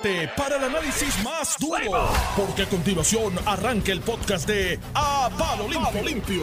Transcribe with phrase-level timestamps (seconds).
[0.00, 5.68] prepárate para el análisis más duro, porque a continuación arranca el podcast de A Palo
[5.68, 6.02] Limpio.
[6.04, 6.42] Limpio.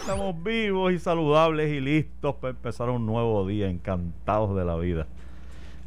[0.00, 5.06] Estamos vivos y saludables y listos para empezar un nuevo día, encantados de la vida.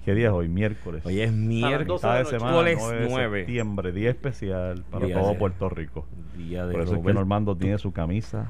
[0.05, 0.49] ¿Qué día es hoy?
[0.49, 1.05] Miércoles.
[1.05, 2.01] Hoy es miércoles.
[2.01, 3.39] De semana, Miércoles 9 de 9.
[3.39, 6.05] septiembre, día especial para Día todo de- Puerto Rico.
[6.37, 8.47] Día de, Por eso es que Normando tiene su camisa.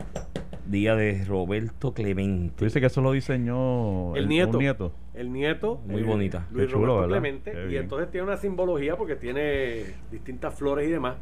[0.66, 2.64] Día de Roberto Tú Clemente.
[2.66, 4.52] dices que eso lo diseñó El nieto.
[4.58, 4.94] un nieto.
[5.14, 5.82] El nieto.
[5.86, 6.48] Muy bonita.
[6.52, 7.22] Luis Qué chulo, Roberto ¿verdad?
[7.22, 7.52] Clemente.
[7.52, 7.84] Qué Y bien.
[7.84, 11.16] entonces tiene una simbología porque tiene distintas flores y demás,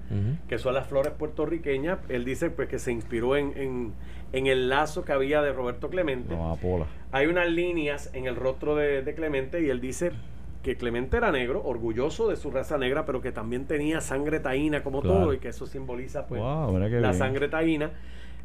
[0.48, 2.00] que son las flores puertorriqueñas.
[2.10, 3.94] Él dice pues que se inspiró en, en,
[4.32, 6.36] en el lazo que había de Roberto Clemente.
[6.36, 6.86] No, Apola.
[7.12, 10.12] Hay unas líneas en el rostro de, de Clemente y él dice
[10.64, 14.84] que Clemente era negro, orgulloso de su raza negra, pero que también tenía sangre taína
[14.84, 15.20] como Claro.
[15.22, 17.14] todo y que eso simboliza pues Wow, la bien.
[17.16, 17.92] sangre taína.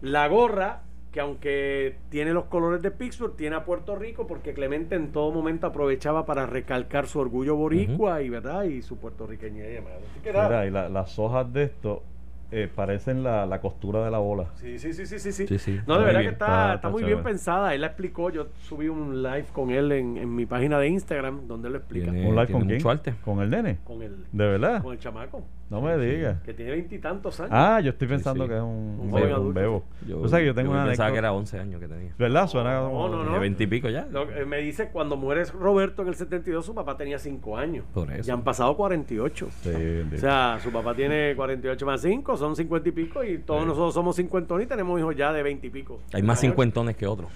[0.03, 0.83] La gorra,
[1.17, 5.33] que aunque tiene los colores de Pittsburgh, tiene a Puerto Rico porque Clemente en todo
[5.33, 9.93] momento aprovechaba para recalcar su orgullo boricua y verdad y su puertorriqueñez y demás.
[10.11, 10.47] Así que nada.
[10.49, 12.03] Mira, y la- las hojas de esto
[12.51, 14.47] eh, parecen la, la costura de la bola.
[14.55, 15.47] Sí, sí, sí, sí, sí, sí.
[15.47, 15.81] Sí, sí.
[15.87, 17.15] No, de verdad bien, que está, está- está, está muy chévere.
[17.17, 17.75] bien pensada.
[17.75, 18.31] Él la explicó.
[18.31, 21.79] Yo subí un live con él en, en mi página de Instagram donde él lo
[21.79, 22.11] explica.
[22.11, 22.87] Tiene- ¿Un live con quién?
[22.87, 23.15] arte.
[23.25, 23.79] ¿Con el nene?
[23.85, 24.83] Con el, ¿De verdad?
[24.83, 26.41] con el chamaco, No me digas.
[26.43, 27.51] que tiene veintitantos años.
[27.53, 28.51] Ah, yo estoy pensando sí.
[28.51, 29.27] que es un, Un bebo.
[29.27, 29.61] un adulto.
[29.61, 29.85] bebo.
[30.07, 32.13] Yo, o sea, que yo tengo yo una pensaba que era 11 años que tenía.
[32.19, 32.47] ¿Verdad?
[32.47, 33.09] Suena No, como...
[33.09, 33.33] no, no.
[33.33, 34.07] De 20 y pico ya.
[34.11, 37.85] Lo- eh, me dice, cuando muere Roberto en el 72, su papá tenía 5 años.
[37.93, 38.23] Por eso.
[38.23, 39.49] Ya han pasado 48.
[39.63, 39.71] Sí.
[40.15, 43.69] O sea, su papá tiene 48 más 5, son 50 y pico, y todos Sí.
[43.69, 46.01] nosotros somos 50 y tenemos hijos ya de 20 y pico.
[46.13, 47.31] Hay más cincuentones que otros.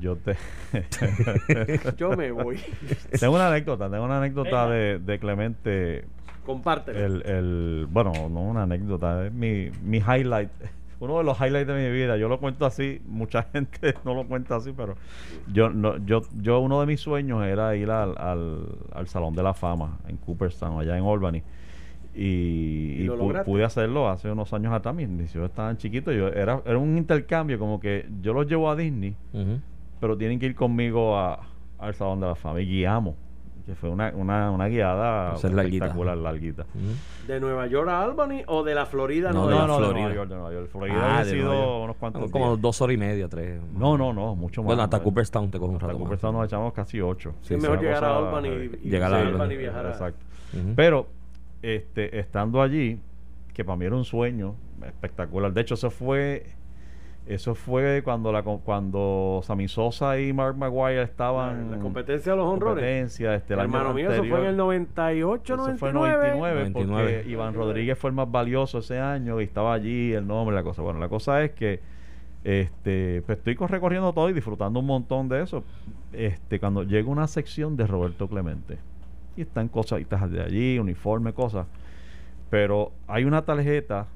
[0.00, 0.36] Yo te...
[1.96, 2.58] Yo me voy.
[3.20, 6.04] tengo una anécdota, tengo una anécdota de, de Clemente.
[6.44, 6.98] Compártelo.
[6.98, 10.50] El, el, bueno, no una anécdota, es mi, mi highlight.
[11.00, 12.16] Uno de los highlights de mi vida.
[12.16, 14.94] Yo lo cuento así, mucha gente no lo cuenta así, pero
[15.52, 19.42] yo, no, yo, yo uno de mis sueños era ir al, al, al Salón de
[19.42, 21.42] la Fama en Cooperstown, allá en Albany.
[22.14, 24.94] Y, ¿Y pu- pude hacerlo hace unos años atrás.
[24.94, 26.14] Mis mis hijos estaban chiquitos.
[26.14, 29.16] Yo, era, era un intercambio, como que yo los llevo a Disney
[30.00, 31.40] pero tienen que ir conmigo a,
[31.78, 33.14] al Salón de la Fama y guiamos.
[33.64, 35.86] Que fue una, una, una guiada Esa es larguita.
[35.86, 36.66] espectacular, larguita.
[37.26, 39.32] ¿De Nueva York a Albany o de la Florida?
[39.32, 39.92] No, No, de no.
[39.92, 40.68] Nueva York, de Nueva York.
[40.70, 42.60] Florida Ah, de sido unos cuantos Como días.
[42.60, 43.58] dos horas y media, tres.
[43.74, 44.66] No, no, no, mucho más.
[44.66, 46.02] Bueno, hasta Cooperstown te coge un Hasta rato más.
[46.04, 47.32] Cooperstown nos echamos casi ocho.
[47.40, 49.54] Sí, es mejor llegar a Albany y, y Llegar a Albany.
[49.54, 49.90] Y viajar a...
[49.92, 50.18] Exacto.
[50.76, 51.06] Pero
[51.64, 53.00] este, estando allí,
[53.52, 54.54] que para mí era un sueño
[54.86, 55.52] espectacular.
[55.52, 56.46] De hecho, eso fue
[57.26, 62.46] eso fue cuando la cuando Sammy Sosa y Mark Maguire estaban La competencia de los
[62.46, 62.74] honrones.
[62.82, 66.38] competencia, este, el Hermano mío, eso fue en el 98, Eso fue en 99.
[66.38, 67.30] 99, porque 99.
[67.30, 70.82] Iván Rodríguez fue el más valioso ese año y estaba allí el nombre, la cosa.
[70.82, 71.80] Bueno, la cosa es que
[72.44, 75.64] este pues estoy co- recorriendo todo y disfrutando un montón de eso.
[76.12, 78.76] Este, cuando llega una sección de Roberto Clemente
[79.36, 81.66] y están cositas de allí, uniforme, cosas.
[82.50, 84.06] Pero hay una tarjeta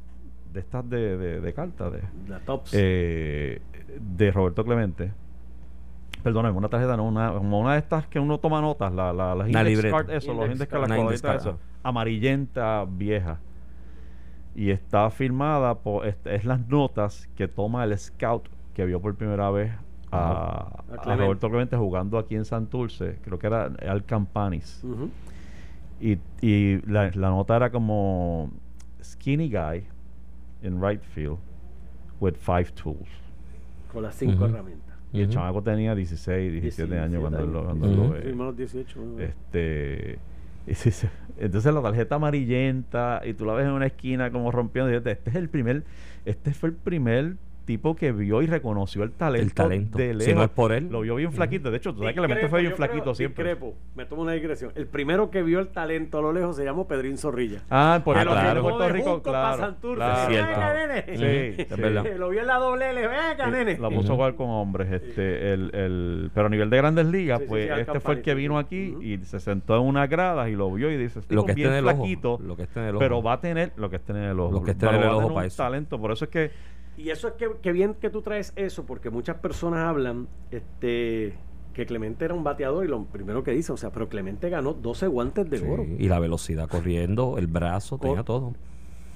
[0.52, 2.70] de estas de, de, de cartas de, La Tops.
[2.74, 3.60] eh,
[4.00, 5.12] de Roberto Clemente.
[6.22, 9.48] Perdóname, una tarjeta, no, una, una de estas que uno toma notas, la, la, las
[9.48, 10.80] Una index card, eso, los Index card.
[10.82, 13.38] card, Una index card, eso, amarillenta, vieja.
[14.56, 19.14] Y está firmada por, este, es las notas que toma el scout que vio por
[19.14, 19.72] primera vez
[20.12, 21.24] a, A a Clemente.
[21.24, 24.82] Roberto Clemente jugando aquí en Santurce, creo que era Al Campanis.
[26.00, 28.50] Y, y la, la nota era como
[29.02, 29.84] skinny guy
[30.62, 31.38] in right field
[32.20, 33.08] with five tools.
[33.92, 34.96] Con las cinco herramientas.
[35.12, 35.34] Y el Ujú.
[35.34, 38.22] chamaco tenía 16, 17 años cuando él lo, cuando lo ve.
[38.22, 39.00] Sí, menos 18.
[39.00, 39.18] ¿no?
[39.20, 40.18] Este,
[41.38, 44.90] entonces la tarjeta amarillenta y tú la ves en una esquina como rompiendo.
[44.90, 45.82] y dices, este es el primer,
[46.26, 47.36] este fue el primer
[47.68, 49.98] tipo que vio y reconoció el talento, El talento.
[49.98, 50.34] de Si lejos.
[50.34, 50.88] no es por él.
[50.90, 51.70] Lo vio bien flaquito.
[51.70, 53.44] De hecho, tú sabes que Clemente fue bien yo creo- flaquito siempre.
[53.44, 53.74] discrepo.
[53.94, 54.72] Me tomo una digresión.
[54.74, 57.60] El primero que vio el talento a lo lejos se llamó Pedrín Zorrilla.
[57.70, 58.56] Ah, por Ah, claro.
[58.60, 59.76] en Puerto Rico, claro.
[59.82, 61.04] Claro, nene.
[61.06, 61.80] Sí, Es sí.
[61.80, 62.04] verdad.
[62.16, 63.00] Lo vio en la doble L.
[63.02, 63.78] Venga, Sí, nene.
[63.78, 64.90] La puso a jugar con hombres.
[64.90, 68.00] Este, el, el, pero a nivel de grandes ligas, Sí, sí, pues sí, al este
[68.00, 68.64] fue el que vino sí.
[68.64, 69.02] aquí Ujú.
[69.02, 71.68] y se sentó en unas gradas y lo vio y dice, este Lo que bien
[71.70, 71.96] en el ojo.
[71.96, 73.00] flaquito, Lo que esté en el ojo.
[73.00, 74.52] pero va a tener lo que esté en el ojo.
[74.52, 75.62] Lo que Pero en el va a ojo para eso.
[75.62, 76.50] talento, por eso es que
[76.98, 81.34] Y eso es que, que bien que tú traes eso, porque muchas personas hablan este
[81.72, 84.72] que Clemente era un bateador y lo primero que dice, o sea, pero Clemente ganó
[84.74, 85.86] 12 guantes de Sí, oro.
[85.96, 88.52] Y la velocidad corriendo, el brazo, tenía todo.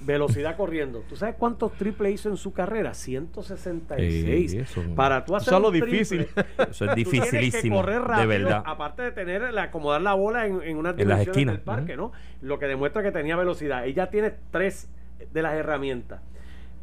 [0.01, 1.03] Velocidad corriendo.
[1.09, 2.95] ¿Tú sabes cuántos triples hizo en su carrera?
[2.95, 4.51] 166.
[4.51, 6.21] Sí, eso- Para tú Eso hacer es lo un triple, difícil.
[6.71, 7.83] Eso es tú tienes que dificilísimo.
[7.85, 8.63] de verdad.
[8.65, 11.97] Aparte de tener acomodar la bola en, en unas En las esquinas, del parque.
[11.97, 12.13] ¿no?
[12.41, 13.87] Lo que demuestra que tenía velocidad.
[13.87, 14.89] Ella tiene tres
[15.33, 16.21] de las herramientas.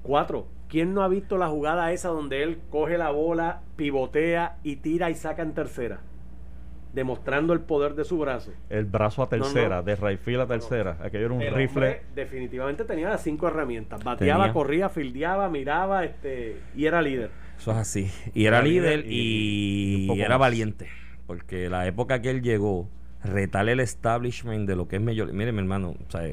[0.01, 0.47] Cuatro.
[0.69, 5.09] ¿Quién no ha visto la jugada esa donde él coge la bola, pivotea y tira
[5.09, 5.99] y saca en tercera?
[6.91, 8.51] demostrando el poder de su brazo.
[8.67, 9.43] El brazo a No, no.
[9.43, 10.97] tercera, de rifle a tercera.
[11.03, 12.01] Aquello era un El rifle.
[12.15, 14.03] definitivamente tenía las cinco herramientas.
[14.03, 14.53] Bateaba, Tenía.
[14.53, 17.29] corría, fildeaba, miraba este, y era líder.
[17.59, 18.11] Eso es así.
[18.33, 20.39] Y era Era líder líder y- era más.
[20.39, 20.87] valiente.
[21.27, 22.89] Porque la época que él llegó,
[23.23, 25.33] retal el establishment de lo que es Major League.
[25.37, 26.23] Mire, mi hermano, o sea,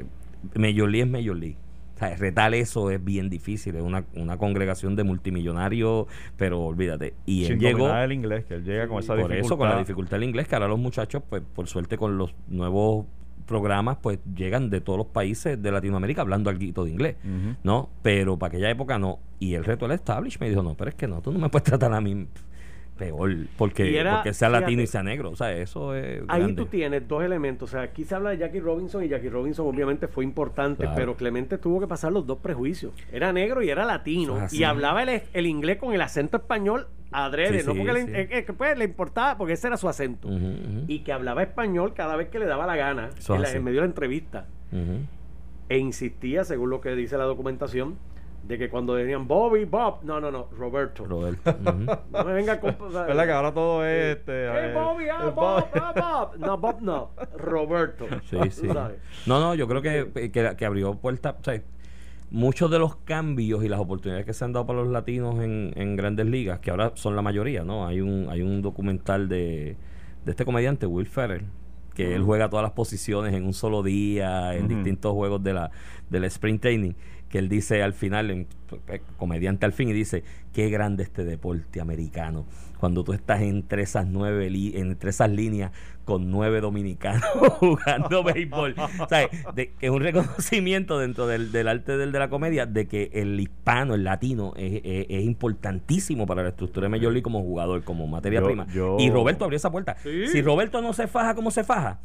[0.55, 1.59] Major League es Major League.
[1.97, 3.75] O sea, retal eso es bien difícil.
[3.75, 6.07] Es una, una congregación de multimillonarios,
[6.37, 7.15] pero olvídate.
[7.25, 7.89] Y él sin llegó.
[7.89, 9.47] el inglés, que él llega con esa por dificultad.
[9.47, 12.35] eso, con la dificultad del inglés, que ahora los muchachos, pues por suerte con los
[12.49, 13.07] nuevos
[13.47, 17.17] programas, pues llegan de todos los países de Latinoamérica hablando algo de inglés.
[17.63, 17.89] ¿no?
[18.03, 19.19] Pero para aquella época no.
[19.39, 21.65] Y el reto del establishment dijo, no, pero es que no, tú no me puedes
[21.65, 22.27] tratar a mí
[22.97, 25.31] peor porque, era- porque sea fíjate, latino y sea negro.
[25.31, 26.55] O sea, eso es Ahí grande.
[26.63, 27.69] tú tienes dos elementos.
[27.69, 30.97] O sea, aquí se habla de Jackie Robinson y Jackie Robinson obviamente fue importante, Claro.
[30.97, 32.93] pero Clemente tuvo que pasar los dos prejuicios.
[33.13, 34.39] Era negro y era latino.
[34.51, 37.61] Y hablaba el, el inglés con el acento español adrede.
[37.61, 40.29] Sí, no sí, porque le, eh, eh, pues, le importaba, porque ese era su acento.
[40.89, 43.77] Y que hablaba español cada vez que le daba la gana en, la- en medio
[43.77, 44.47] de la entrevista.
[45.69, 47.97] E insistía, según lo que dice la documentación,
[48.47, 51.05] de que cuando decían Bobby, Bob, no, no, no, Roberto.
[51.05, 51.55] Roberto.
[52.13, 52.77] No me venga con.
[52.93, 54.49] ¿Verdad que ahora todo es este?
[54.49, 56.39] Hey, eh, Bobby, ah, eh, Bob, ah, Bob.
[56.39, 57.11] No, Bob no.
[57.37, 58.07] Roberto.
[58.31, 58.69] Sí, sí.
[58.69, 58.99] Sabes.
[59.27, 61.35] No, no, yo creo que, que, que abrió puertas.
[61.41, 61.61] O sea,
[62.31, 65.73] muchos de los cambios y las oportunidades que se han dado para los latinos en,
[65.77, 67.87] en grandes ligas, que ahora son la mayoría, ¿no?
[67.87, 69.77] Hay un, hay un documental de,
[70.25, 71.47] de este comediante, Will Ferrell,
[71.95, 75.71] que él juega todas las posiciones en un solo día, en distintos juegos de la,
[76.11, 76.93] del sprint training,
[77.37, 78.47] que él dice al final, eh,
[79.19, 80.25] comediante al fin, y dice,
[80.55, 82.47] qué grande este deporte americano.
[82.81, 85.71] Cuando tú estás entre esas nueve entre esas líneas
[86.07, 87.25] con nueve dominicanos
[87.61, 88.75] jugando béisbol.
[89.01, 92.65] O sea, de- que es un reconocimiento dentro del, del arte del, de la comedia
[92.65, 97.13] de que el hispano, el latino, es, es- es importantísimo para la estructura de Major
[97.13, 98.67] League como jugador, como materia Yo- prima.
[98.73, 99.97] yo- Y Roberto abrió esa puerta.
[100.03, 100.29] Sí.
[100.29, 102.01] Si Roberto no se faja como se faja,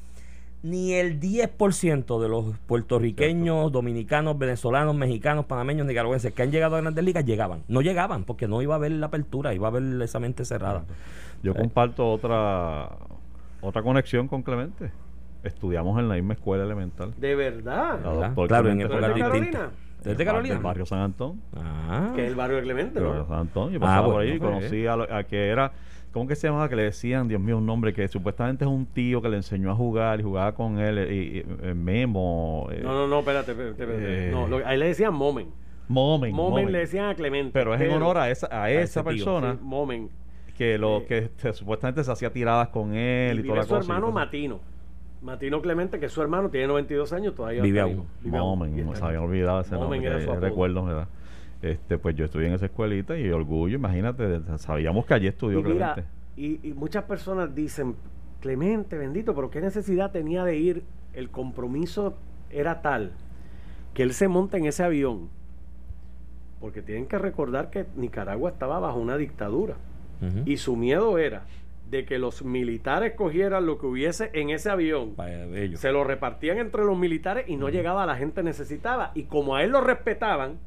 [0.64, 6.82] ni el 10% de los puertorriqueños, dominicanos, venezolanos, mexicanos, panameños, nicaragüenses que han llegado a
[6.82, 7.64] grandes ligas llegaban.
[7.68, 10.84] No llegaban porque no iba a haber la apertura, iba a haber esa mente cerrada.
[11.44, 12.90] Yo comparto otra
[13.62, 14.92] otra conexión con Clemente.
[15.44, 17.14] Estudiamos en la misma escuela elemental.
[17.18, 18.00] De verdad.
[18.48, 19.20] Claro, en Clemente distintas.
[19.32, 19.70] Carolina?
[20.04, 20.60] ¿Desde Carolina?
[20.60, 21.42] barrio San Antón.
[21.56, 22.12] Ah.
[22.16, 23.26] Que es el barrio de Clemente, ¿no?
[23.28, 23.72] San Antón.
[23.72, 25.72] Yo Ah, pasaba por bueno, ahí y conocí a, lo- a que era.
[26.12, 26.68] ¿Cómo que se llamaba?
[26.68, 29.72] Que le decían, Dios mío, un nombre que supuestamente es un tío que le enseñó
[29.72, 31.10] a jugar y jugaba con él.
[31.10, 32.68] Y, y- eh, Memo.
[32.72, 33.82] eh, No, no, no, espérate, espérate.
[33.84, 34.28] espérate.
[34.28, 34.32] Eh.
[34.32, 35.48] No, lo- ahí le decían Momen.
[35.88, 36.34] Momen.
[36.36, 36.72] Momen, Momen.
[36.72, 37.52] le decían a Clemente.
[37.54, 40.10] Pero es en honor a esa, a esa tío, persona Sí, Momen.
[40.58, 41.30] que lo Eh.
[41.38, 43.82] que supuestamente se hacía tiradas con él y, Y toda la su cosa.
[43.94, 44.12] y hermano.
[44.12, 44.60] Matino.
[45.22, 48.06] Matino Clemente, que es su hermano, tiene 92 años, todavía Vive aún.
[48.24, 50.08] Momen, se había olvidado ese Momen nombre.
[50.10, 50.42] era su apodo.
[50.48, 51.08] recuerdo, ¿verdad?
[51.62, 55.64] Este, pues yo estudié en esa escuelita y orgullo, imagínate, sabíamos que allí estudió Y
[55.64, 56.12] mira, Clemente.
[56.36, 57.96] y, y muchas personas dicen,
[58.42, 60.84] Clemente, bendito, pero qué necesidad tenía de ir.
[61.14, 62.18] El compromiso
[62.50, 63.12] era tal
[63.94, 65.30] que él se monta en ese avión.
[66.60, 69.76] Porque tienen que recordar que Nicaragua estaba bajo una dictadura.
[70.46, 71.46] Y su miedo era
[71.90, 75.16] de que los militares cogieran lo que hubiese en ese avión.
[75.76, 79.12] Se lo repartían entre los militares y no llegaba a la gente necesitada.
[79.16, 80.60] Y como a él lo respetaban,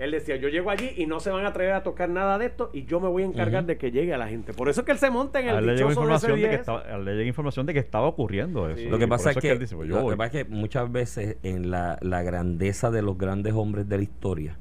[0.00, 2.46] él decía, yo llego allí y no se van a atrever a tocar nada de
[2.46, 4.52] esto y yo me voy a encargar de que llegue a la gente.
[4.52, 6.56] Por eso es que él se monta en A él el le información de que
[6.56, 6.60] DC-10.
[6.60, 8.78] estaba, a él le llegó información de que estaba ocurriendo eso.
[8.78, 8.88] Sí.
[8.88, 11.36] Lo que pasa es que, él dice, pues, lo que pasa es que muchas veces
[11.42, 14.56] en la, la grandeza de los grandes hombres de la historia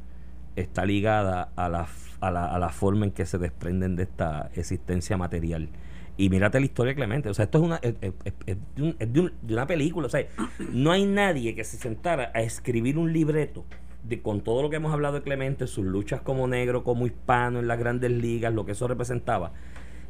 [0.55, 1.87] está ligada a la,
[2.19, 5.69] a, la, a la forma en que se desprenden de esta existencia material.
[6.17, 7.29] Y mírate la historia de Clemente.
[7.29, 9.53] O sea, esto es una, es, es- es- es de, un- es de un- de
[9.53, 10.07] una película.
[10.07, 10.25] O sea,
[10.73, 13.63] no hay nadie que se sentara a escribir un libreto
[14.03, 17.59] de, con todo lo que hemos hablado de Clemente, sus luchas como negro, como hispano
[17.59, 19.51] en las grandes ligas, lo que eso representaba,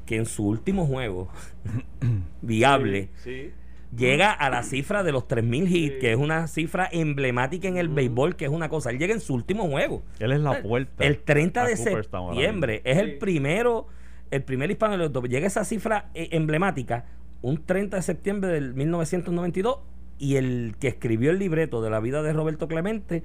[0.06, 1.30] que en su último juego
[2.42, 3.52] viable Sí,
[3.96, 6.00] llega a la cifra de los 3.000 hits, Sí.
[6.00, 8.92] que es una cifra emblemática en el béisbol, que es una cosa.
[8.92, 10.04] Él llega en su último juego.
[10.20, 11.04] Él es la puerta.
[11.04, 13.04] El 30 a de septiembre es Sí.
[13.04, 13.88] el primero,
[14.32, 15.30] el primer hispano del octubre.
[15.30, 17.06] Llega esa cifra eh, emblemática
[17.42, 19.80] un 30 de septiembre del 1992
[20.18, 23.24] y el que escribió el libreto de la vida de Roberto Clemente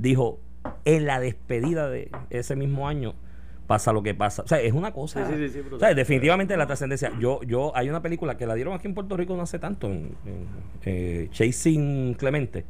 [0.00, 0.40] dijo
[0.84, 3.14] en la despedida de ese mismo año
[3.66, 4.42] pasa lo que pasa.
[4.42, 5.24] O sea, es una cosa.
[5.28, 7.12] Sí, sí, sí, o sea, definitivamente la trascendencia.
[7.20, 9.86] Yo, yo, hay una película que la dieron aquí en Puerto Rico no hace tanto,
[9.86, 10.46] en, en,
[10.84, 12.64] eh, Chasing Clemente,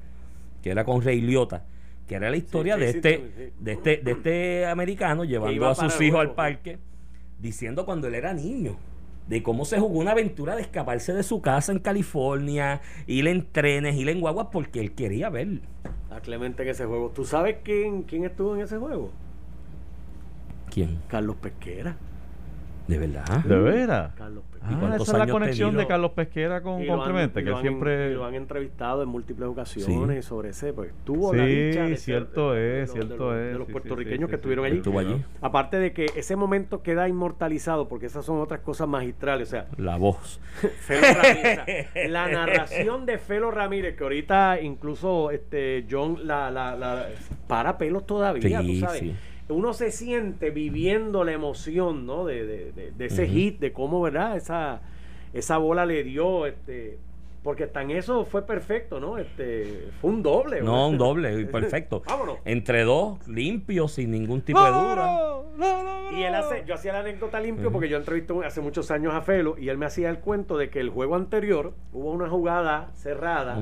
[0.62, 1.64] que era con Ray Liotta,
[2.06, 6.20] que era la historia de este, de este, de este americano llevando a sus hijos
[6.20, 6.78] al parque,
[7.40, 8.76] diciendo cuando él era niño.
[9.30, 13.46] De cómo se jugó una aventura de escaparse de su casa en California, ir en
[13.46, 15.60] trenes, ir en guaguas, porque él quería ver.
[16.10, 17.12] a Clemente en ese juego.
[17.14, 19.12] ¿Tú sabes quién, quién estuvo en ese juego?
[20.68, 20.98] ¿Quién?
[21.06, 21.96] Carlos Pesquera.
[22.90, 23.44] De verdad.
[23.44, 24.12] ¿De veras?
[24.16, 24.72] Carlos Pesquera.
[24.72, 27.50] ¿Y Ah, esa es la conexión de Carlos Pesquera con, con lo han- Clemente, que
[27.50, 28.12] lo han- siempre...
[28.14, 32.56] lo han entrevistado en múltiples ocasiones sobre ese, pues tuvo la Sí, dicha de cierto
[32.56, 34.68] es, los- cierto de es, de los sí, sí, puertorriqueños sí, que sí, estuvieron sí.
[34.70, 34.76] allí.
[34.78, 35.24] Estuvo allí.
[35.40, 39.66] Aparte de que ese momento queda inmortalizado, porque esas son otras cosas magistrales, o sea,
[39.78, 40.40] La voz.
[40.80, 47.06] Felo Ramírez, la narración de Felo Ramírez, que ahorita incluso este John la, la, la
[47.46, 49.02] para pelos todavía, Sí, tú sabes.
[49.50, 52.24] Uno se siente viviendo la emoción, ¿no?
[52.24, 54.36] De, de, de- de ese hit, de cómo, ¿verdad?
[54.36, 54.80] Esa,
[55.32, 56.98] esa bola le dio, este,
[57.42, 59.18] porque tan eso fue perfecto, ¿no?
[59.18, 60.60] Este, fue un doble.
[60.60, 60.88] No, ¿verdad?
[60.88, 62.02] un doble, perfecto.
[62.06, 62.38] Vámonos.
[62.44, 65.42] Entre dos, limpios, sin ningún tipo de duda.
[66.12, 69.20] Y él hace, yo hacía la anécdota limpio porque yo entrevisté hace muchos años a
[69.22, 72.90] Felo y él me hacía el cuento de que el juego anterior hubo una jugada
[72.94, 73.58] cerrada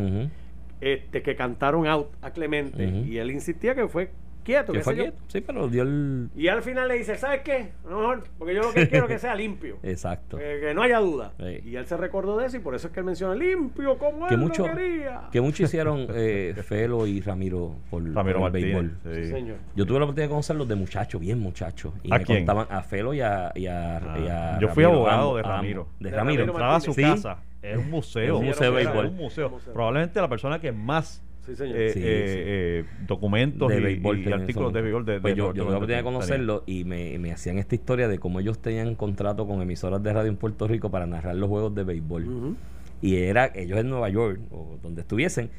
[0.81, 4.11] este, que cantaron out a Clemente y él insistía que fue
[4.45, 4.73] quieto.
[4.73, 5.17] Que fue quieto.
[5.29, 6.29] Sí, pero dio el.
[6.37, 7.73] Y al final le dice, ¿sabes qué?
[7.87, 9.79] A lo mejor, porque yo lo que quiero es que sea limpio.
[9.83, 10.39] Exacto.
[10.41, 11.33] eh, que no haya duda.
[11.39, 11.61] Sí.
[11.65, 14.27] Y él se recordó de eso y por eso es que él menciona limpio como
[14.27, 15.23] Que él mucho, lo quería.
[15.33, 18.99] que mucho hicieron eh, Felo y Ramiro por, Ramiro por el béisbol.
[19.15, 19.57] Sí, señor.
[19.77, 21.93] Yo tuve la oportunidad de conocerlos de muchachos, bien muchachos.
[22.03, 22.39] Y ¿A me quién?
[22.39, 25.43] contaban a Felo y a, y a- Ah, y a yo fui Ramiro, abogado de.
[25.43, 25.89] Ramiro.
[26.01, 26.43] De De Ramiro.
[26.43, 27.39] Ramiro entraba a su casa.
[27.61, 28.35] Es un museo.
[28.37, 29.07] Es un museo de béisbol.
[29.07, 29.17] un.
[29.17, 29.59] Museo.
[29.73, 31.77] Probablemente la persona que más Sí, señor.
[31.79, 32.39] eh, Sí, eh, sí.
[32.45, 35.71] eh, documentos de y, béisbol y artículos de béisbol de, de Pues yo, yo de
[35.71, 40.03] Clemente conocerlo y me, me hacían esta historia de cómo ellos tenían contrato con emisoras
[40.03, 42.57] de radio en Puerto Rico para narrar los juegos de béisbol.
[43.01, 45.51] Y era ellos en Nueva York o donde estuviesen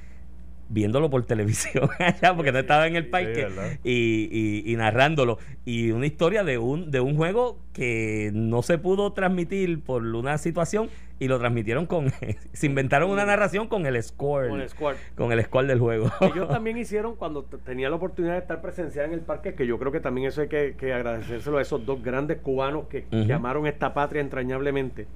[0.69, 3.47] viéndolo por televisión allá porque no estaba en el parque
[3.83, 4.29] y,
[4.65, 5.37] y- y narrándolo.
[5.65, 10.37] Y una historia de un de un juego que no se pudo transmitir por una
[10.37, 10.89] situación
[11.21, 12.11] y lo transmitieron con
[12.53, 14.49] se inventaron una narración con el score.
[14.49, 14.95] Con el squad.
[15.15, 16.09] con el score del juego.
[16.21, 19.77] Ellos también hicieron cuando tenía la oportunidad de estar presencial en el parque, que yo
[19.79, 23.33] creo que también eso hay que, que agradecérselo a esos dos grandes cubanos que, que
[23.33, 25.07] amaron esta patria entrañablemente.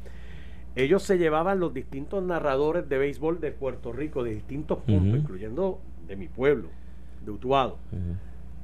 [0.76, 5.80] Ellos se llevaban los distintos narradores de béisbol de Puerto Rico, de distintos puntos, incluyendo
[6.08, 6.70] de mi pueblo,
[7.24, 7.78] de Utuado.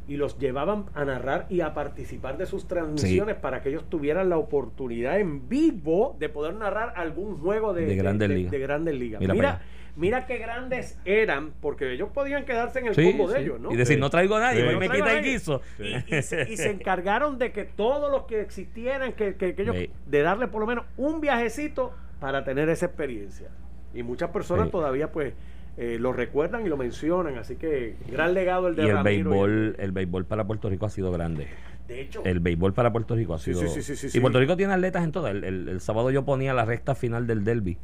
[0.09, 4.27] Y los llevaban a narrar y a participar de sus transmisiones para que ellos tuvieran
[4.27, 8.51] la oportunidad en vivo de poder narrar algún juego de, De Grandes de- Ligas.
[8.51, 9.21] de Grandes Ligas.
[9.21, 9.61] Mira
[9.95, 13.69] Mira, qué grandes eran, porque ellos podían quedarse en el Sí, combo de ellos, ¿no?
[13.71, 15.61] y decir no traigo a nadie No me quita el guiso.
[15.77, 19.61] Y, y se, y se encargaron de que todos los que existieran, que, que- que
[19.61, 19.75] ellos,
[20.07, 23.49] de darle por lo menos un viajecito para tener esa experiencia.
[23.93, 25.33] Y muchas personas todavía pues
[25.79, 29.29] eh, lo recuerdan y lo mencionan, así que gran legado el de y el Ramiro
[29.31, 31.47] béisbol el béisbol para Puerto Rico ha sido grande
[31.87, 33.61] De hecho, el béisbol para Puerto Rico ha sido.
[33.61, 34.21] sí, sí, sí, sí, y.
[34.21, 35.27] Puerto Rico tiene atletas en todo.
[35.29, 37.77] El, el- el sábado yo ponía la recta final del Derby,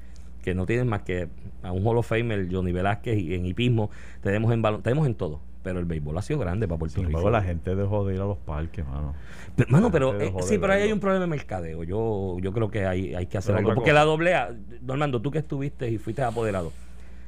[0.44, 1.28] que no tienen más que
[1.64, 3.90] a un Hall of Famer, Johnny Velázquez, y en hipismo,
[4.22, 5.40] tenemos en balón, tenemos en todo.
[5.64, 7.18] Pero el béisbol ha sido grande para Puerto Sin Rico.
[7.18, 9.16] embargo, la gente dejó de ir a los parques, mano.
[9.56, 11.84] Pero, mano, pero eh, sí, pero ahí hay un problema de mercadeo.
[11.84, 13.70] Yo, yo creo que hay, hay que hacer Pero algo.
[13.74, 14.02] Porque cosa.
[14.02, 16.72] la doble A, Normando, tú que estuviste y fuiste apoderado,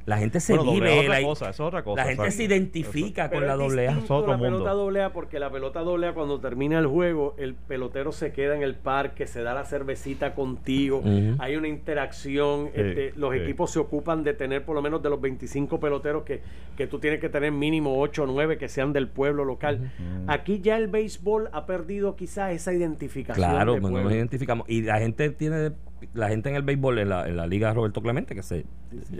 [0.08, 2.44] la gente se Bueno, es vive, otra la, cosa, es otra cosa, la gente se
[2.44, 3.98] identifica Pero con la es doble A.
[3.98, 4.56] Es otro la mundo.
[4.58, 8.32] pelota doble A porque la pelota doble A cuando termina el juego, el pelotero se
[8.32, 11.02] queda en el parque, se da la cervecita contigo,
[11.38, 13.40] hay una interacción, Sí, este, los sí.
[13.40, 16.40] equipos se ocupan de tener por lo menos de los 25 peloteros que,
[16.76, 19.90] que tú tienes que tener mínimo 8 o 9 que sean del pueblo local.
[19.98, 20.24] Ujú.
[20.30, 23.48] Aquí ya el béisbol ha perdido quizás esa identificación.
[23.50, 24.68] Claro, pues no nos identificamos.
[24.68, 25.72] Y la gente tiene,
[26.14, 28.64] la gente en el béisbol, en la, en la liga Roberto Clemente, que se,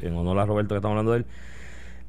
[0.03, 1.27] en honor a Roberto que estamos hablando de él,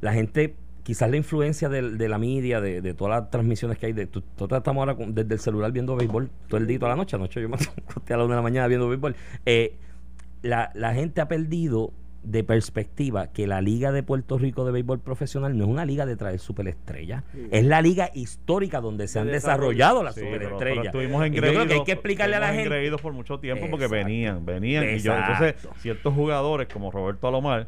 [0.01, 3.93] la gente, quizás la influencia de, la media, de, de todas las transmisiones que hay,
[3.93, 7.15] de, nosotros estamos ahora desde el celular viendo béisbol todo el día, toda la noche,
[7.15, 7.57] anoche yo me
[7.87, 9.15] acosté a la una de la mañana viendo béisbol.
[9.45, 9.75] Eh,
[10.41, 11.91] la, la gente ha perdido
[12.31, 16.05] de perspectiva que la liga de Puerto Rico de béisbol profesional no es una liga
[16.05, 17.47] de traer superestrellas, Sí.
[17.49, 20.85] es la liga histórica donde se De han desarrollado las Sí, pero- pero superestrellas.
[20.87, 22.97] estuvimos Y yo creo que hay que explicarle a la estuvimos gente.
[23.01, 24.83] por mucho tiempo porque venían, venían.
[24.95, 27.67] Y yo, entonces, ciertos jugadores como Roberto Alomar,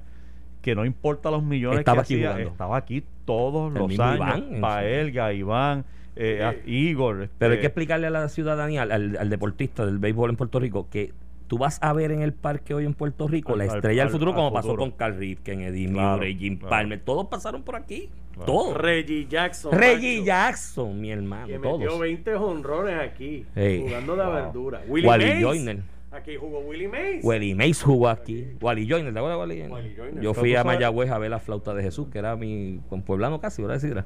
[0.61, 2.51] que no importa los millones Estaba que aquí hacía, jugando.
[2.51, 4.15] estaba aquí todos El los años.
[4.17, 6.71] Iván, Paelga, Iván, eh, Sí.
[6.71, 7.29] Igor.
[7.39, 10.35] Pero hay este, que explicarle a la ciudadanía, al, al- al deportista del béisbol en
[10.35, 11.13] Puerto Rico, que
[11.51, 14.03] tú vas a ver en el parque hoy en Puerto Rico Al- la al- estrella
[14.03, 14.83] del futuro, al como pasó futuro.
[14.89, 16.69] con Carl Ripken, Eddie Claro, Murray, Jim claro.
[16.69, 17.01] Palmer.
[17.03, 18.09] Todos pasaron por aquí.
[18.31, 18.45] Claro.
[18.45, 18.77] Todos.
[18.77, 19.73] Reggie Jackson.
[19.73, 21.47] Reggie macho, Jackson, mi hermano.
[21.47, 21.99] Que metió Todos.
[21.99, 23.81] 20 honrones aquí, Hey.
[23.85, 24.33] jugando de Wow.
[24.33, 24.81] verdura.
[24.87, 25.43] Willie Wally Mays.
[25.43, 25.79] Joyner.
[26.13, 27.21] Aquí jugó Willie Mays.
[27.21, 28.47] Wally Mays jugó aquí.
[28.61, 29.71] Wally Joyner, ¿te acuerdas de Wally Joyner?
[29.73, 30.23] Wally Joyner.
[30.23, 33.41] Yo fui a Mayagüez a ver la flauta de Jesús, que era mi con pueblano
[33.41, 34.05] casi, ¿verdad?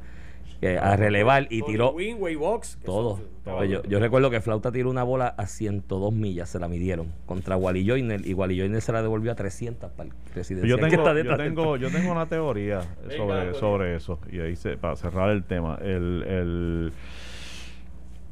[0.62, 1.94] Que a relevar y tiró
[2.40, 3.20] Box, todo.
[3.68, 7.58] yo, yo recuerdo que Flauta tiró una bola a 102 millas, se la midieron contra
[7.58, 10.70] Wally Joyner y Wally Joyner se la devolvió a 300 para el residencial.
[10.70, 14.20] Yo que tengo, yo, tengo, del- yo tengo una teoría Venga, sobre, eso.
[14.32, 16.94] Y ahí, se, para cerrar el tema, el, el,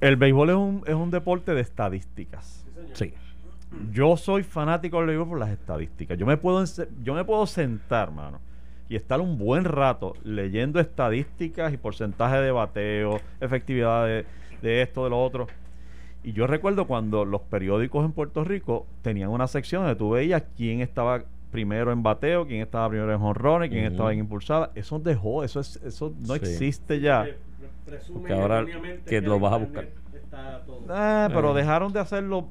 [0.02, 2.66] el béisbol es un, es un deporte de estadísticas.
[2.94, 3.14] Sí.
[3.92, 6.18] yo soy fanático del béisbol por las estadísticas.
[6.18, 6.64] Yo me puedo
[7.04, 8.40] yo me puedo sentar, mano,
[8.94, 14.26] y estar un buen rato leyendo estadísticas y porcentaje de bateo, efectividad de,
[14.62, 15.48] de esto, de lo otro.
[16.24, 20.44] Y yo recuerdo cuando los periódicos en Puerto Rico tenían una sección donde tú veías
[20.56, 24.70] quién estaba primero en bateo, quién estaba primero en jonrones, quién estaba en impulsada.
[24.76, 26.40] Eso dejó, eso es, eso no Sí.
[26.42, 27.26] existe ya.
[28.14, 28.64] Porque ahora
[29.08, 30.84] que lo vas a Internet está todo.
[30.90, 31.62] Ah, pero Eh.
[31.62, 32.48] dejaron de hacerlo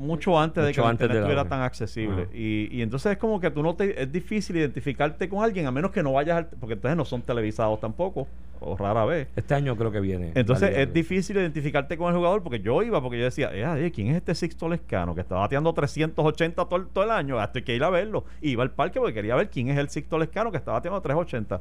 [0.00, 2.28] mucho antes de que antes internet estuviera tan accesible.
[2.34, 5.70] Y, y entonces es como que tú no te, es difícil identificarte con alguien a
[5.70, 8.26] menos que no vayas al, porque entonces no son televisados tampoco,
[8.60, 9.28] o rara vez.
[9.36, 10.32] Este año creo que viene.
[10.34, 14.08] Entonces es difícil identificarte con el jugador porque yo iba porque yo decía, eh, ¿quién
[14.08, 17.38] es este Sixto Lescano que está bateando 380 todo, el- todo el año?
[17.38, 18.24] Hasta hay que ir a verlo.
[18.42, 21.00] Y iba al parque porque quería ver quién es el Sixto Lescano que está bateando
[21.00, 21.60] 380.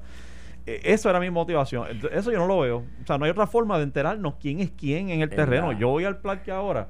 [0.66, 1.86] Eh, Eso era mi motivación.
[2.12, 2.78] Eso yo no lo veo.
[3.02, 5.72] O sea, no hay otra forma de enterarnos quién es quién en el En terreno.
[5.74, 6.88] Yo voy al parque ahora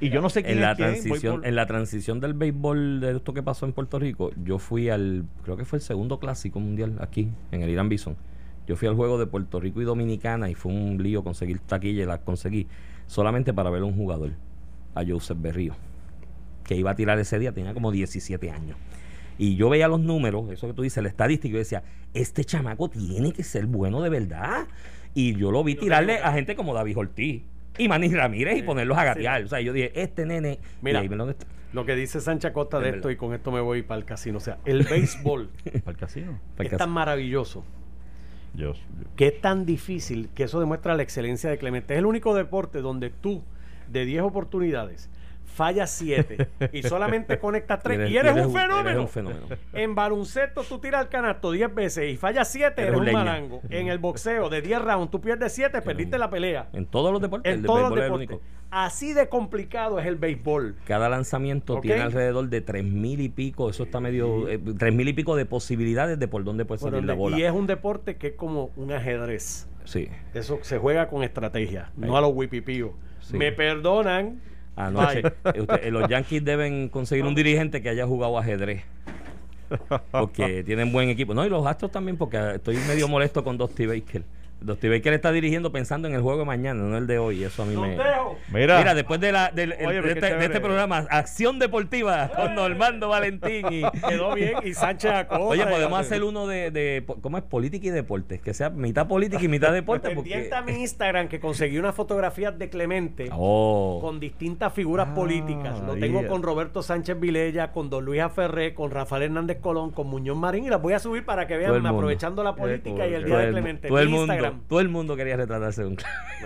[0.00, 3.16] y yo no sé quién en la es transición en la transición del béisbol de
[3.16, 6.60] esto que pasó en Puerto Rico yo fui al creo que fue el segundo clásico
[6.60, 8.16] mundial aquí en el Irán Bison.
[8.66, 12.02] Yo fui al juego de Puerto Rico y Dominicana y fue un lío conseguir taquilla
[12.02, 12.66] y la conseguí
[13.06, 14.32] solamente para ver a un jugador
[14.94, 15.74] a Joseph Berrío
[16.64, 18.78] que iba a tirar ese día tenía como 17 años.
[19.36, 21.82] Y yo veía los números eso que tú dices la estadística y yo decía
[22.14, 24.66] este chamaco tiene que ser bueno de verdad
[25.12, 27.42] y yo lo vi tirarle a gente como David Ortiz
[27.78, 29.06] y Manny Ramírez y Sí, ponerlos a sí.
[29.06, 29.42] gatear.
[29.44, 30.58] O sea, yo dije, este nene.
[30.82, 31.34] Mira, y ahí
[31.72, 33.16] lo que dice Sancha Costa de Es esto, verdad.
[33.16, 34.38] y con esto me voy para el casino.
[34.38, 35.50] O sea, el béisbol
[35.84, 36.38] Para el casino.
[36.58, 37.64] es tan maravilloso
[38.54, 38.74] Yo,
[39.16, 41.94] que es tan difícil que eso demuestra la excelencia de Clemente.
[41.94, 43.42] Es el único deporte donde tú,
[43.90, 45.10] de 10 oportunidades,
[45.54, 48.88] fallas 7 y solamente conectas 3 y eres, un fenómeno.
[48.90, 49.46] eres un fenómeno.
[49.72, 53.18] En baloncesto tú tiras el canasto 10 veces y fallas 7, Eres eres un leña.
[53.18, 53.62] malango.
[53.70, 56.68] En el boxeo de 10 rounds tú pierdes 7, perdiste la pelea.
[56.72, 57.54] En todos los deportes.
[57.54, 58.36] En todos los béisbol es el deportes.
[58.36, 58.64] único.
[58.70, 60.74] Así de complicado es el béisbol.
[60.84, 63.70] Cada lanzamiento tiene alrededor de tres mil y pico.
[63.70, 64.48] Eso está medio.
[64.48, 67.38] eh, tres mil y pico de posibilidades de por dónde puede salir Bueno, la bola.
[67.38, 69.68] y es un deporte que es como un ajedrez.
[69.84, 70.08] Sí.
[70.32, 72.90] Eso se juega con estrategia, no a los wipipíos.
[73.20, 73.36] Sí.
[73.36, 74.40] Me perdonan.
[74.76, 75.60] Anoche, Bye.
[75.60, 78.82] usted- eh, los Yankees deben conseguir un dirigente que haya jugado ajedrez.
[80.10, 81.34] Porque tienen buen equipo.
[81.34, 84.22] No, y los Astros también, porque estoy medio molesto con Dusty Baker.
[84.60, 87.44] Dusty Baker está dirigiendo pensando en el juego de mañana, no el de hoy.
[87.44, 87.98] Eso a mí me.
[88.52, 91.06] Mira, Mira, después de, la, del- el- Oye, de, pero qué este, de este programa,
[91.10, 93.66] Acción Deportiva con Normando Valentín.
[93.70, 94.54] Y, Quedó bien.
[94.64, 95.44] Y Sánchez Acosta.
[95.44, 97.04] oye, podemos hacer uno de, de.
[97.20, 97.44] ¿Cómo es?
[97.44, 98.40] Política y deportes.
[98.40, 100.10] Que sea mitad política y mitad deporte.
[100.14, 105.08] Porque, Pendiente a mi Instagram que conseguí unas fotografías de Clemente oh, con distintas figuras
[105.10, 105.80] Ah, políticas.
[105.80, 110.06] Lo tengo con Roberto Sánchez Vilella, con Don Luis Aferré, con Rafael Hernández Colón, con
[110.06, 113.24] Muñoz Marín y las voy a subir para que vean aprovechando la política y el
[113.24, 113.88] día de Clemente.
[113.88, 114.68] todo el Mi mundo, Instagram.
[114.68, 115.96] todo el mundo quería retratarse de un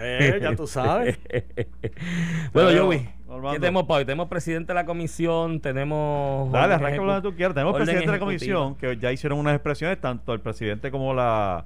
[0.01, 1.19] Eh, ya tú sabes.
[2.53, 3.53] bueno, Pero, Joey, Normando.
[3.53, 4.05] ¿qué tenemos para hoy?
[4.05, 6.51] Tenemos presidente de la comisión, tenemos.
[6.53, 7.55] Dale, arranca lo que tú quieras.
[7.55, 11.65] Tenemos presidente de la comisión que ya hicieron unas expresiones, tanto el presidente como la,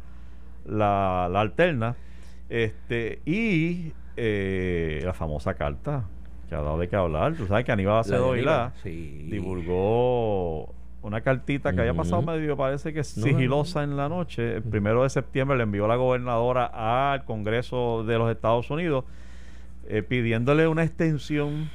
[0.67, 1.97] la, la alterna.
[2.49, 6.05] Este, y eh, la famosa carta
[6.49, 7.35] que ha dado de qué hablar.
[7.35, 9.27] Tú sabes que Aníbal Acevedo sí.
[9.31, 14.57] divulgó una cartita que había pasado medio, parece que No, sigilosa en la noche.
[14.57, 19.05] El primero de septiembre le envió la gobernadora al Congreso de los Estados Unidos
[19.89, 21.71] eh, pidiéndole una extensión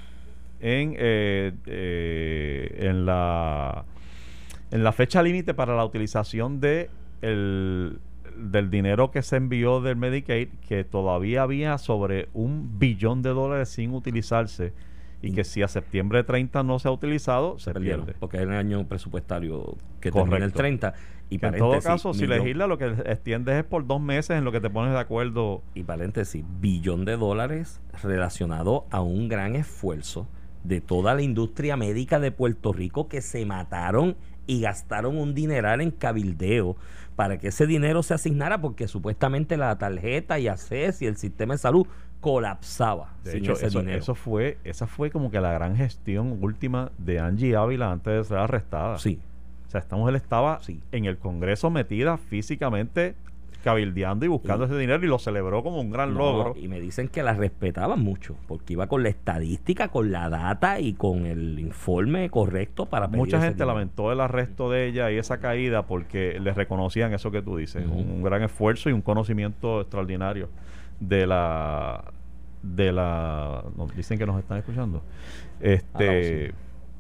[0.62, 3.86] en, eh, eh, en la
[4.72, 6.90] en la fecha límite para la utilización de
[7.22, 8.00] el,
[8.36, 13.70] del dinero que se envió del Medicaid, que todavía había sobre un billón de dólares
[13.70, 14.74] sin utilizarse
[15.22, 18.20] y que si a septiembre 30 no se ha utilizado, se, perdieron, pierde.
[18.20, 20.58] porque es el año presupuestario que termina el Correcto.
[20.60, 20.94] 30
[21.30, 24.38] y Que en todo caso, si millón- legisla, lo que extiendes es por dos meses
[24.38, 25.64] en lo que te pones de acuerdo.
[25.74, 30.28] y paréntesis, billón de dólares relacionado a un gran esfuerzo
[30.64, 34.16] de toda la industria médica de Puerto Rico que se mataron
[34.48, 36.78] y gastaron un dineral en cabildeo
[37.16, 41.56] para que ese dinero se asignara porque supuestamente la tarjeta y ACES y el sistema
[41.56, 41.88] de salud
[42.22, 44.00] colapsaba De sin hecho, ese eso, dinero.
[44.00, 48.24] eso fue, esa fue como que la gran gestión última de Angie Ávila antes de
[48.24, 48.98] ser arrestada.
[48.98, 49.20] Sí,
[49.68, 50.82] O sea, esta mujer estaba Sí.
[50.94, 53.16] en el Congreso metida físicamente
[53.64, 56.54] cabildeando y buscando Y- ese dinero y lo celebró como un gran No, logro.
[56.58, 60.80] Y me dicen que la respetaban mucho, porque iba con la estadística, con la data
[60.80, 63.74] y con el informe correcto para pedir Mucha ese gente dinero.
[63.78, 67.86] lamentó el arresto de ella y esa caída porque le reconocían eso que tú dices,
[67.86, 70.48] un gran esfuerzo y un conocimiento extraordinario
[71.00, 72.04] de la
[72.64, 75.04] de la nos dicen que nos están escuchando.
[75.60, 76.54] Este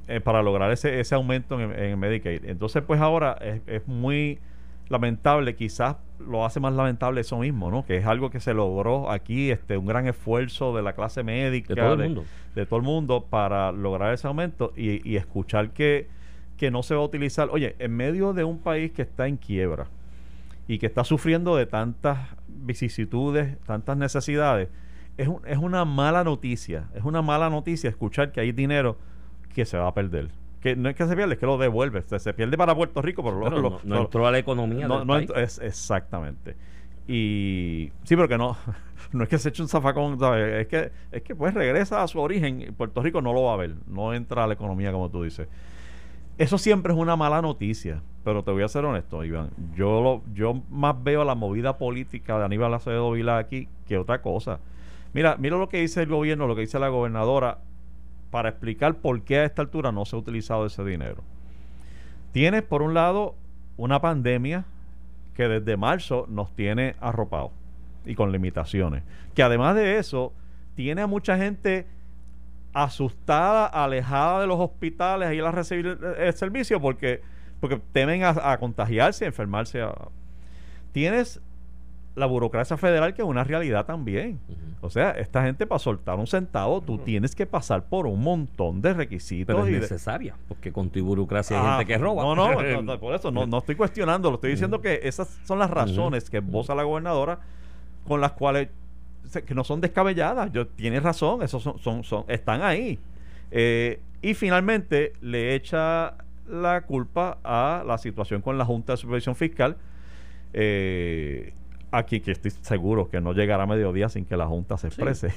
[0.07, 2.45] eh, para lograr ese, ese aumento en, en Medicaid.
[2.45, 4.39] Entonces, pues ahora es, es muy
[4.89, 7.85] lamentable quizás lo hace más lamentable eso mismo, ¿no?
[7.85, 11.75] Que es algo que se logró aquí, este, un gran esfuerzo de la clase médica,
[11.75, 12.23] De todo el mundo.
[12.55, 16.07] de todo el mundo para lograr ese aumento y, y escuchar que,
[16.55, 17.49] que no se va a utilizar.
[17.51, 19.87] Oye, en medio de un país que está en quiebra
[20.67, 24.69] y que está sufriendo de tantas vicisitudes, tantas necesidades,
[25.17, 28.97] es, un- es una mala noticia, es una mala noticia escuchar que hay dinero
[29.53, 30.29] que se va a perder.
[30.61, 32.01] Que no es que se pierde, es que lo devuelve.
[32.03, 34.31] Se, se pierde para Puerto Rico, pero, lo- Pero lo- no, no lo- entró a
[34.31, 35.29] la economía no, del no país.
[35.29, 36.55] ent- es exactamente.
[37.07, 38.57] Y sí, pero que no,
[39.13, 40.61] no es que se eche un zafacón, ¿sabes?
[40.61, 42.73] Es que, es que pues regresa a su origen.
[42.77, 45.47] Puerto Rico no lo va a ver, no entra a la economía como tú dices.
[46.37, 49.51] Eso siempre es una mala noticia, pero te voy a ser honesto, Iván.
[49.73, 54.21] Yo lo, yo más veo la movida política de Aníbal Acevedo Vila aquí que otra
[54.21, 54.59] cosa.
[55.13, 57.59] Mira, mira lo que dice el gobierno, lo que dice la gobernadora
[58.29, 61.23] para explicar por qué a esta altura no se ha utilizado ese dinero.
[62.33, 63.33] Tienes, por un lado,
[63.77, 64.65] una pandemia
[65.33, 67.51] que desde marzo nos tiene arropados
[68.05, 69.03] y con limitaciones.
[69.35, 70.33] Que además de eso,
[70.75, 71.87] tiene a mucha gente
[72.73, 77.21] asustada, alejada de los hospitales a ir a recibir el, el servicio porque,
[77.59, 79.81] porque temen a, a contagiarse, a enfermarse.
[79.81, 79.93] a-
[80.91, 81.41] Tienes
[82.15, 84.39] la burocracia federal que es una realidad también.
[84.81, 88.81] O sea, esta gente para soltar un centavo, tú tienes que pasar por un montón
[88.81, 89.53] de requisitos.
[89.55, 92.23] Pero es y de- necesaria, porque con tu burocracia hay Ah, gente que roba.
[92.23, 95.27] No, no, no, no, por eso no, no estoy cuestionando, lo estoy diciendo que esas
[95.43, 97.39] son las razones que esboza la gobernadora
[98.07, 98.69] con las cuales
[99.45, 100.51] que no son descabelladas.
[100.51, 102.97] Yo tienes razón, esos son, son, son están ahí.
[103.51, 106.15] Eh, y finalmente le echa
[106.49, 109.77] la culpa a la situación con la Junta de Supervisión Fiscal.
[110.53, 111.53] Eh,
[111.89, 115.01] aquí que estoy seguro que no llegará a mediodía sin que la Junta se Sí,
[115.01, 115.33] exprese.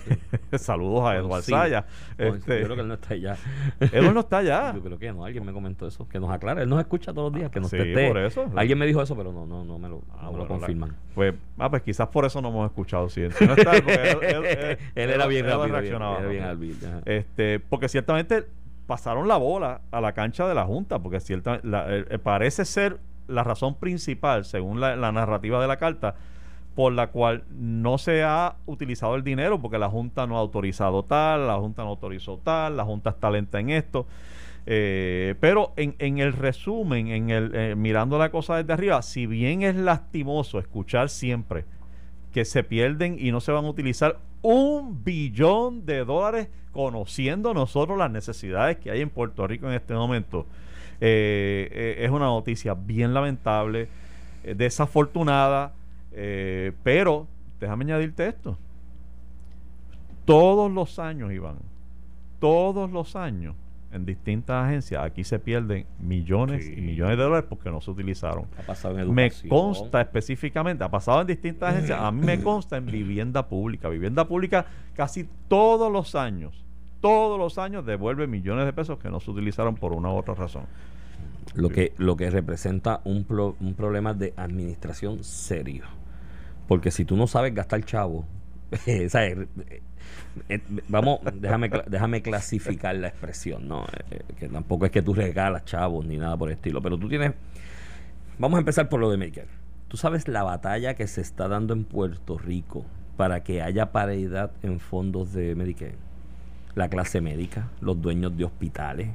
[0.59, 1.53] Saludos a Eduardo Sí.
[1.53, 1.85] Saya.
[2.19, 3.37] No, Este, Yo creo que él no está allá.
[3.81, 4.73] Eduardo no está allá.
[4.75, 6.63] Yo creo que no, alguien me comentó eso, que nos aclara.
[6.63, 8.51] Él nos escucha todos los días, que nos por eso.
[8.57, 10.43] Alguien me dijo eso, pero no, no, no me lo, Ah, no me lo bueno,
[10.43, 10.97] la- confirman.
[11.15, 14.79] Pues, ah, pues quizás por eso no hemos escuchado si no está, él, él- él-
[14.97, 16.49] Él era bien él rápido, bien, reaccionaba, era bien ¿no?
[16.51, 17.01] hábil, ajá.
[17.05, 18.47] Este, porque ciertamente
[18.91, 22.99] pasaron la bola a la cancha de la Junta, porque cierta, eh, eh, parece ser
[23.29, 26.17] la razón principal, según la, narrativa de la carta,
[26.75, 31.05] por la cual no se ha utilizado el dinero, porque la Junta no ha autorizado
[31.05, 34.09] tal, la Junta no autorizó tal, la Junta está lenta en esto.
[34.67, 39.77] Eh, pero en, el resumen, en el mirando la cosa desde arriba, si bien es
[39.77, 41.65] lastimoso escuchar siempre
[42.33, 47.99] que se pierden y no se van a utilizar un billón de dólares conociendo nosotros
[47.99, 50.47] las necesidades que hay en Puerto Rico en este momento.
[51.01, 53.89] Eh, eh, es una noticia bien lamentable,
[54.45, 55.73] eh, desafortunada,
[56.13, 57.27] eh, pero
[57.59, 58.57] déjame añadirte esto.
[60.25, 61.57] Todos los años, Iván,
[62.39, 63.55] todos los años,
[63.93, 66.75] en distintas agencias, aquí se pierden millones Sí.
[66.77, 68.45] y millones de dólares porque no se utilizaron.
[68.59, 72.77] Ha pasado en Me consta específicamente, ha pasado en distintas agencias, a mí me consta
[72.77, 73.89] en vivienda pública.
[73.89, 76.65] Vivienda pública casi todos los años,
[77.01, 80.35] todos los años devuelve millones de pesos que no se utilizaron por una u otra
[80.35, 80.65] razón.
[81.55, 85.83] lo que lo que representa un, pro- un problema de administración serio
[86.69, 88.25] porque si tú no sabes gastar chavo
[88.87, 89.47] Eh,
[90.49, 95.65] eh, vamos déjame déjame clasificar la expresión no Eh, que tampoco es que tú regalas
[95.65, 97.33] chavos ni nada por el estilo pero tú tienes
[98.39, 99.49] vamos a empezar por lo de Medicare
[99.89, 102.85] tú sabes la batalla que se está dando en Puerto Rico
[103.17, 106.11] para que haya paridad en fondos de Medicare
[106.75, 109.09] la clase médica, los dueños de hospitales,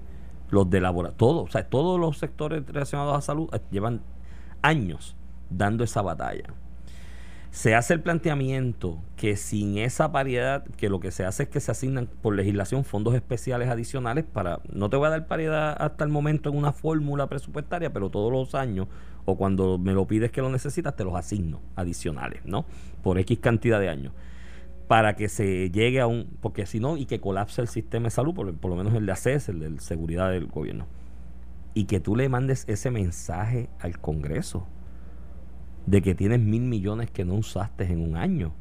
[0.50, 4.02] los de laboratorios, todo, o sea, todos los sectores relacionados a salud llevan
[4.62, 5.16] años
[5.50, 6.54] dando esa batalla.
[7.56, 11.62] Se hace el planteamiento que sin esa paridad, que lo que se hace es que
[11.62, 16.04] se asignan por legislación fondos especiales adicionales para, no te voy a dar paridad hasta
[16.04, 18.90] el momento en una fórmula presupuestaria, pero todos los años
[19.24, 22.66] o cuando me lo pides que lo necesitas, te los asigno adicionales, ¿no?
[23.02, 24.12] Por X cantidad de años.
[24.90, 28.12] Para que se llegue a un, porque si no, y que colapse el sistema de
[28.12, 30.88] salud, por, por lo menos el de ACES, el de seguridad del gobierno,
[31.74, 34.68] y que tú le mandes ese mensaje al Congreso
[35.86, 38.54] de que tienes mil millones que no usaste en un año.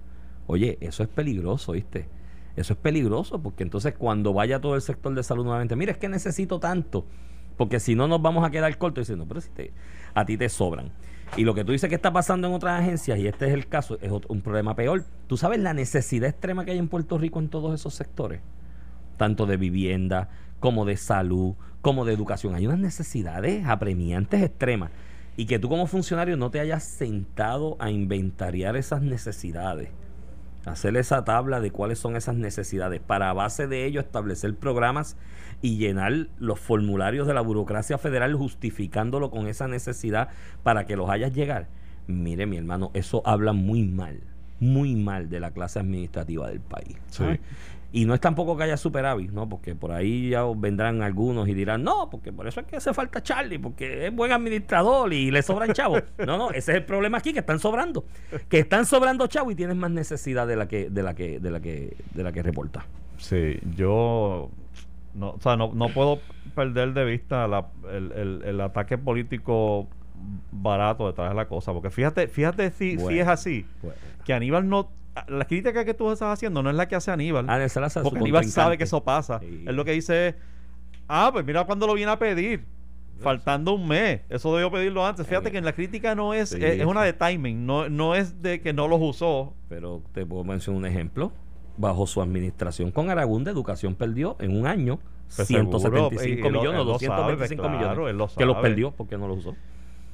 [0.47, 2.09] Oye, eso es peligroso, ¿viste?
[2.57, 5.99] Eso es peligroso porque entonces cuando vaya todo el sector de salud nuevamente, mira, es
[5.99, 7.07] que necesito tanto,
[7.57, 9.73] porque si no nos vamos a quedar cortos diciendo, pero si te,
[10.15, 10.93] a ti te sobran.
[11.37, 13.67] Y lo que tú dices que está pasando en otras agencias, y este es el
[13.67, 15.05] caso, es un problema peor.
[15.27, 18.41] ¿Tú sabes la necesidad extrema que hay en Puerto Rico en todos esos sectores?
[19.17, 20.29] Tanto de vivienda,
[20.61, 22.55] como de salud, como de educación.
[22.55, 24.91] Hay unas necesidades apremiantes extremas.
[25.37, 29.91] Y que tú como funcionario no te hayas sentado a inventariar esas necesidades.
[30.65, 33.01] Hacer esa tabla de cuáles son esas necesidades.
[33.01, 35.17] Para a base de ello establecer programas
[35.61, 40.29] y llenar los formularios de la burocracia federal justificándolo con esa necesidad
[40.63, 41.69] para que los hayas llegar.
[42.07, 44.21] Mire, mi hermano, eso habla muy mal,
[44.61, 46.97] muy mal de la clase administrativa del país.
[47.09, 47.41] ¿sabes?
[47.97, 49.49] Y no es tampoco que haya superávit, ¿no?
[49.49, 52.93] Porque por ahí ya vendrán algunos y dirán, no, porque por eso es que hace
[52.93, 56.03] falta Charlie, porque es buen administrador y le sobran chavos.
[56.27, 58.05] No, no, ese es el problema aquí, que están sobrando.
[58.49, 61.51] Que están sobrando chavos y tienes más necesidad de la que, de la que, de
[61.53, 62.85] la que, de la que reporta.
[63.19, 64.51] Sí, yo
[65.15, 66.19] no, o sea, no, no puedo
[66.57, 69.87] perder de vista la- el, el- el ataque político
[70.51, 73.67] barato detrás de la cosa, porque fíjate, fíjate si, si es así,
[74.25, 74.89] que Aníbal no,
[75.29, 77.87] la crítica que tú estás haciendo no es la que hace Aníbal, Ah, esa la
[77.87, 79.65] hace su porque Aníbal sabe que eso pasa, Sí.
[79.67, 80.35] él lo que dice es,
[81.09, 82.65] ah, pues mira cuando lo viene a pedir,
[83.21, 86.49] faltando un mes, eso debió pedirlo antes, fíjate Eh, que en la crítica no es,
[86.51, 90.03] sí, es, es una de timing, no, no es de que no los usó, Pero
[90.13, 91.33] te puedo mencionar un ejemplo.
[91.77, 95.01] Bajo su administración con Aragón de Educación perdió en un año
[95.35, 98.11] Pues 175 seguro, millones él sabe, 225 pues claro, millones.
[98.13, 98.69] él lo que los sabe.
[98.69, 99.57] perdió porque no los usó.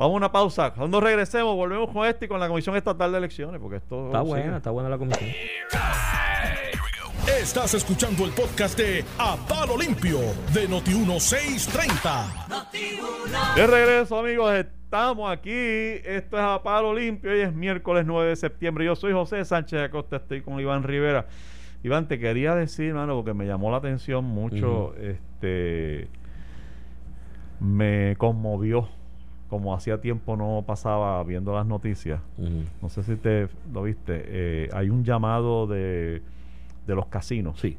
[0.00, 0.72] Vamos a una pausa.
[0.72, 4.20] Cuando regresemos, volvemos con esto y con la Comisión Estatal de Elecciones, porque esto Está
[4.20, 4.30] sigue.
[4.30, 5.28] buena, está buena la comisión.
[7.38, 10.20] Estás escuchando el podcast de A Palo Limpio
[10.54, 13.56] de Noti1630.
[13.56, 15.50] De regreso, amigos, estamos aquí.
[15.52, 17.32] Esto es a palo limpio.
[17.32, 18.86] Hoy es miércoles 9 de septiembre.
[18.86, 21.26] Yo soy José Sánchez Acosta, estoy con Iván Rivera.
[21.82, 26.08] Iván, te quería decir, mano, porque me llamó la atención mucho, este,
[27.60, 28.88] me conmovió,
[29.50, 32.20] como hacía tiempo no pasaba viendo las noticias.
[32.80, 34.22] No sé si te lo viste.
[34.24, 36.22] eh, hay un llamado de,
[36.86, 37.76] de los casinos, Sí,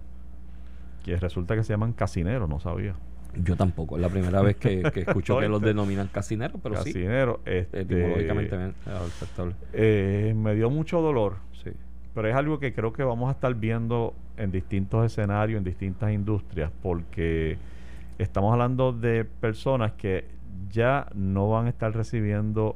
[1.03, 2.93] que resulta que se llaman casineros, no sabía.
[3.41, 3.95] yo tampoco.
[3.95, 6.91] Es la primera vez que, que escucho que los denominan casineros, pero sí.
[6.93, 9.55] Casineros, este, Etimológicamente aceptable.
[9.73, 11.71] eh, me dio mucho dolor, Sí.
[12.13, 16.11] pero es algo que creo que vamos a estar viendo en distintos escenarios, en distintas
[16.11, 17.57] industrias, porque
[18.17, 20.25] estamos hablando de personas que
[20.71, 22.75] ya no van a estar recibiendo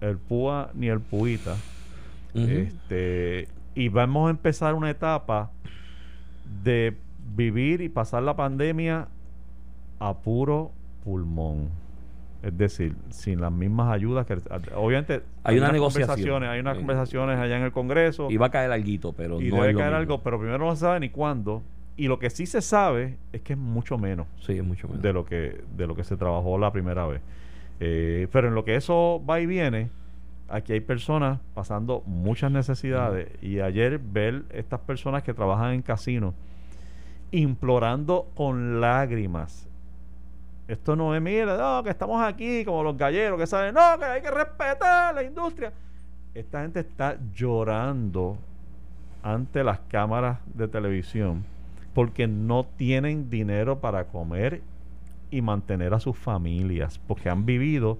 [0.00, 1.56] el PUA ni el PUITA.
[2.34, 5.50] Este, y vamos a empezar una etapa
[6.62, 6.96] de
[7.36, 9.08] vivir y pasar la pandemia
[10.00, 10.72] a puro
[11.04, 11.68] pulmón.
[12.42, 14.34] Es decir, sin las mismas ayudas que
[14.74, 16.06] obviamente Hay una unas negociación.
[16.08, 16.80] conversaciones, hay unas Sí.
[16.80, 20.22] conversaciones allá en el Congreso Iba a caer alguito, pero y no debe caer algo,
[20.22, 21.62] pero primero no se sabe ni cuándo.
[21.96, 25.02] Y lo que sí se sabe es que es mucho menos Sí, es mucho menos.
[25.02, 27.20] de lo que de lo que se trabajó la primera vez.
[27.80, 29.90] Eh, pero en lo que eso va y viene,
[30.48, 36.34] aquí hay personas pasando muchas necesidades y ayer ver estas personas que trabajan en casinos
[37.30, 39.68] implorando con lágrimas.
[40.68, 44.04] Esto no es, mira, no, que estamos aquí como los galleros que saben, no, que
[44.04, 45.72] hay que respetar la industria.
[46.32, 48.38] Esta gente está llorando
[49.22, 51.44] ante las cámaras de televisión
[51.94, 54.62] porque no tienen dinero para comer
[55.30, 57.98] y mantener a sus familias, porque han vivido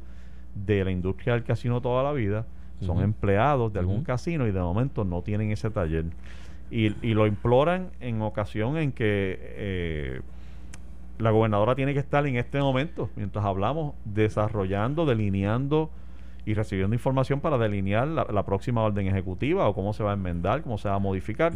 [0.54, 2.46] de la industria del casino toda la vida,
[2.80, 6.04] son empleados de algún casino y de momento no tienen ese taller.
[6.70, 10.20] Y, y lo imploran en ocasión en que eh,
[11.18, 15.90] la gobernadora tiene que estar en este momento, mientras hablamos, desarrollando, delineando
[16.44, 20.14] y recibiendo información para delinear la, la próxima orden ejecutiva o cómo se va a
[20.14, 21.52] enmendar, cómo se va a modificar,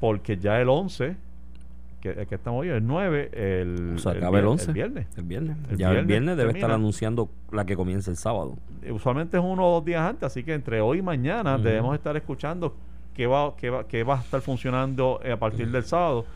[0.00, 1.16] porque ya el 11,
[2.00, 4.66] que, que estamos hoy, el 9, el, O sea, acaba el vier- 11.
[4.66, 5.06] el viernes.
[5.16, 5.56] El viernes.
[5.70, 8.56] El ya el viernes debe estar anunciando la que comienza el sábado.
[8.82, 11.94] Eh, usualmente es uno o dos días antes, así que entre hoy y mañana debemos
[11.94, 12.74] estar escuchando
[13.14, 16.26] qué va, qué va, qué va a estar funcionando eh, a partir del sábado.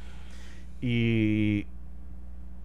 [0.80, 1.66] Y,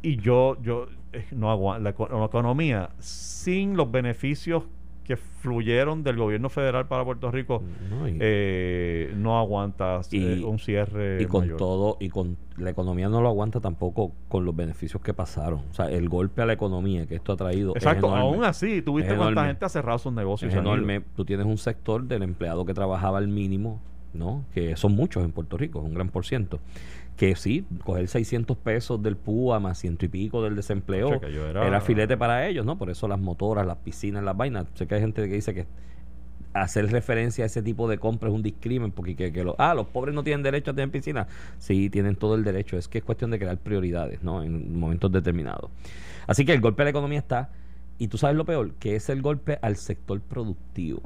[0.01, 4.63] y yo, yo eh, no aguanto la, la economía sin los beneficios
[5.05, 8.09] que fluyeron del gobierno federal para Puerto Rico ¿no?
[8.09, 11.57] Y, eh, no aguanta Y- un cierre y con mayor.
[11.57, 15.61] todo, y con la economía no lo aguanta tampoco con los beneficios que pasaron.
[15.69, 18.81] O sea, el golpe a la economía que esto ha traído Exacto, es aún así,
[18.81, 20.51] tuviste cuánta gente ha cerrado sus negocios.
[20.51, 21.01] es enorme.
[21.15, 23.81] Tú tienes un sector del empleado que trabajaba al mínimo,
[24.13, 24.45] ¿no?
[24.53, 26.59] Que son muchos en Puerto Rico, un gran por ciento.
[27.17, 31.77] Que sí, coger 600 pesos del PUA más ciento y pico del desempleo era- era,
[31.81, 32.77] filete para ellos, ¿no?
[32.77, 34.65] Por eso las motoras, las piscinas, las vainas.
[34.73, 35.65] Sé que hay gente que dice que
[36.53, 39.73] hacer referencia a ese tipo de compra es un discrimen porque que, que lo- ah,
[39.73, 41.27] los pobres no tienen derecho a tener piscina.
[41.57, 42.77] Sí, tienen todo el derecho.
[42.77, 44.43] Es que es cuestión de crear prioridades, ¿no?
[44.43, 45.69] En momentos determinados.
[46.27, 47.49] Así que el golpe a la economía está.
[47.97, 51.01] Y tú sabes lo peor, que es el golpe al sector productivo.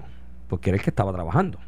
[0.47, 1.59] Porque era el que estaba trabajando.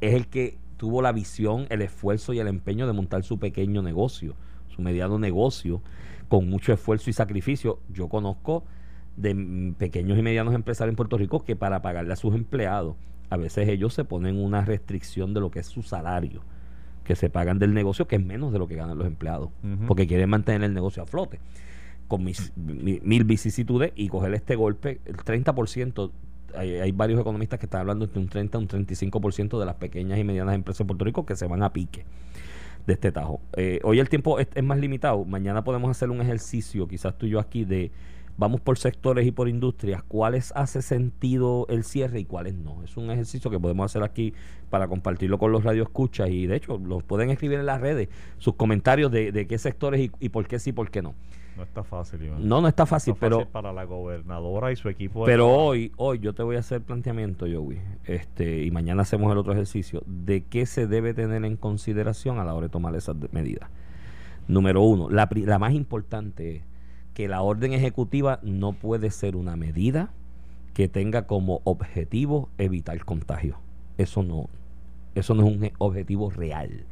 [0.00, 3.82] Es el que tuvo la visión, el esfuerzo y el empeño de montar su pequeño
[3.82, 4.34] negocio,
[4.74, 5.82] su mediano negocio,
[6.28, 7.80] con mucho esfuerzo y sacrificio.
[7.92, 8.64] Yo conozco
[9.18, 12.96] de pequeños y medianos empresarios en Puerto Rico que para pagarle a sus empleados,
[13.28, 16.40] a veces ellos se ponen una restricción de lo que es su salario,
[17.04, 19.50] que se pagan del negocio, que es menos de lo que ganan los empleados,
[19.86, 21.40] porque quieren mantener el negocio a flote.
[22.08, 26.10] Con mis, mi- mil vicisitudes y coger este golpe, el 30%
[26.56, 29.76] hay, hay varios economistas que están hablando de un 30 a un 35% de las
[29.76, 32.04] pequeñas y medianas empresas en Puerto Rico que se van a pique
[32.86, 33.40] de este tajo.
[33.56, 35.24] Eh, hoy el tiempo es, es más limitado.
[35.24, 37.90] Mañana podemos hacer un ejercicio, quizás tú y yo aquí, de
[38.40, 42.82] vamos por sectores y por industrias, cuáles hace sentido el cierre y cuáles no.
[42.82, 44.32] Es un ejercicio que podemos hacer aquí
[44.70, 48.08] para compartirlo con los radioescuchas y de hecho los pueden escribir en las redes
[48.38, 51.14] sus comentarios de, de qué sectores y, y por qué sí, por qué no.
[51.56, 52.48] No está fácil, Iván.
[52.48, 55.24] No, no está fácil, está fácil pero para la gobernadora y su equipo.
[55.24, 59.38] pero hoy, hoy yo te voy a hacer planteamiento, Joey, este, y mañana hacemos el
[59.38, 63.16] otro ejercicio, de qué se debe tener en consideración a la hora de tomar esas
[63.32, 63.68] medidas.
[64.48, 66.62] Número uno, la, la más importante es
[67.14, 70.10] que la orden ejecutiva no puede ser una medida
[70.74, 73.58] que tenga como objetivo evitar contagio.
[73.98, 74.48] Eso no,
[75.14, 76.84] eso no es un objetivo real.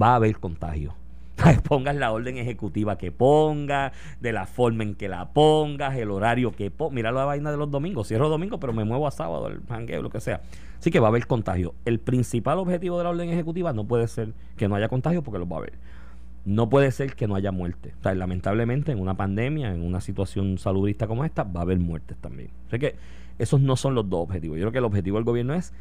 [0.00, 0.94] Va a haber contagio.
[1.68, 6.52] Pongas la orden ejecutiva que ponga, de la forma en que la pongas, el horario
[6.52, 6.94] que pongas.
[6.94, 8.08] Mira la vaina de los domingos.
[8.08, 10.40] Cierro domingo, pero me muevo a sábado, el jangueo, lo que sea.
[10.78, 11.74] Así que va a haber contagio.
[11.84, 15.38] El principal objetivo de la orden ejecutiva no puede ser que no haya contagio porque
[15.38, 15.74] los va a haber.
[16.44, 17.94] No puede ser que no haya muerte.
[17.98, 21.78] O sea, lamentablemente en una pandemia, en una situación salubrista como esta, va a haber
[21.78, 22.50] muertes también.
[22.68, 22.96] Así que
[23.38, 24.58] esos no son los dos objetivos.
[24.58, 25.72] Yo creo que el objetivo del gobierno es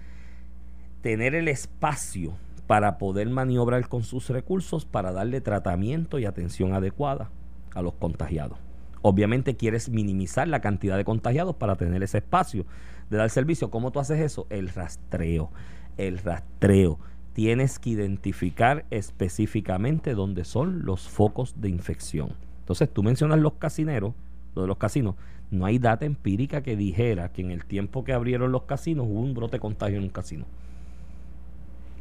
[1.01, 2.33] tener el espacio
[2.67, 7.29] para poder maniobrar con sus recursos para darle tratamiento y atención adecuada
[7.75, 8.57] a los contagiados.
[9.01, 12.65] Obviamente quieres minimizar la cantidad de contagiados para tener ese espacio
[13.09, 13.69] de dar servicio.
[13.69, 14.47] ¿Cómo tú haces eso?
[14.49, 15.51] El rastreo.
[15.97, 16.99] El rastreo.
[17.33, 22.33] Tienes que identificar específicamente dónde son los focos de infección.
[22.59, 24.13] Entonces tú mencionas los casineros,
[24.55, 25.15] lo de los casinos.
[25.51, 29.19] No hay data empírica que dijera que en el tiempo que abrieron los casinos hubo
[29.19, 30.45] un brote contagio en un casino.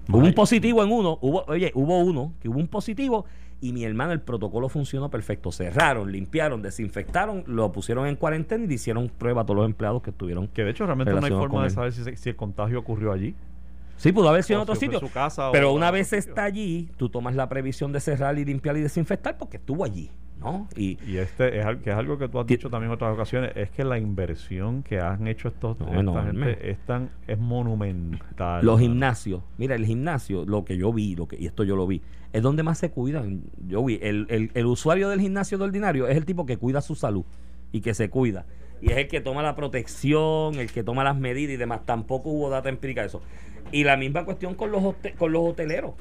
[0.09, 3.25] Hubo un positivo en uno, hubo, oye, hubo uno que hubo un positivo
[3.61, 5.53] y mi hermano el protocolo funcionó perfecto.
[5.53, 10.03] Cerraron, limpiaron, desinfectaron, lo pusieron en cuarentena y le hicieron prueba a todos los empleados
[10.03, 10.49] que estuvieron.
[10.49, 13.37] Que de hecho realmente no hay forma de saber si, el contagio ocurrió allí.
[13.97, 14.99] Sí, pudo haber sido en otro sitio.
[14.99, 18.45] en su casa Pero una vez está allí, tú tomas la previsión de cerrar y
[18.45, 20.11] limpiar y desinfectar porque estuvo allí,
[20.43, 20.69] ¿no?
[20.77, 23.53] Y Y este es, que es algo que tú has dicho también en otras ocasiones,
[23.55, 28.65] es que la inversión que han hecho estos No, esta gente es tan es monumental.
[28.65, 31.87] Los gimnasios, mira, el gimnasio, lo que yo vi, lo que, y esto yo lo
[31.87, 32.03] vi,
[32.33, 33.43] es donde más se cuidan.
[33.67, 36.81] Yo vi, el, el, el usuario del gimnasio de ordinario es el tipo que cuida
[36.81, 37.25] su salud
[37.73, 38.47] y que se cuida.
[38.81, 41.87] Y es el que toma la protección, el que toma las medidas y demás.
[41.87, 43.23] Tampoco hubo data empírica de eso.
[43.71, 44.83] Y la misma cuestión con los,
[45.17, 45.93] con los hoteleros,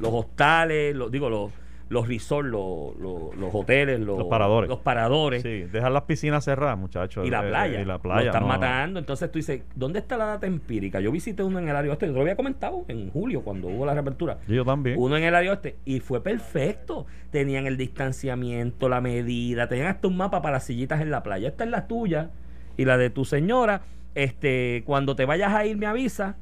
[0.00, 1.50] los hostales, los, digo, los,
[1.90, 4.70] los resorts, los, los, los hoteles, los, Los paradores.
[4.70, 7.26] Los paradores Sí, dejar las piscinas cerradas, muchachos.
[7.26, 7.80] y la eh, playa.
[7.80, 8.26] Y la Lo playa.
[8.30, 8.54] están no, no.
[8.54, 8.98] matando.
[9.00, 11.00] Entonces tú dices, ¿dónde está la data empírica?
[11.00, 13.66] Yo visité uno en el área oeste, yo te lo había comentado en julio cuando
[13.68, 14.38] hubo la reapertura.
[14.46, 14.96] Yo también.
[15.00, 17.06] Uno en el área oeste y fue perfecto.
[17.32, 21.48] Tenían el distanciamiento, la medida, tenían hasta un mapa para sillitas en la playa.
[21.48, 22.30] Esta es la tuya
[22.76, 23.82] y la de tu señora.
[24.14, 26.36] Este, cuando te vayas a ir me avisa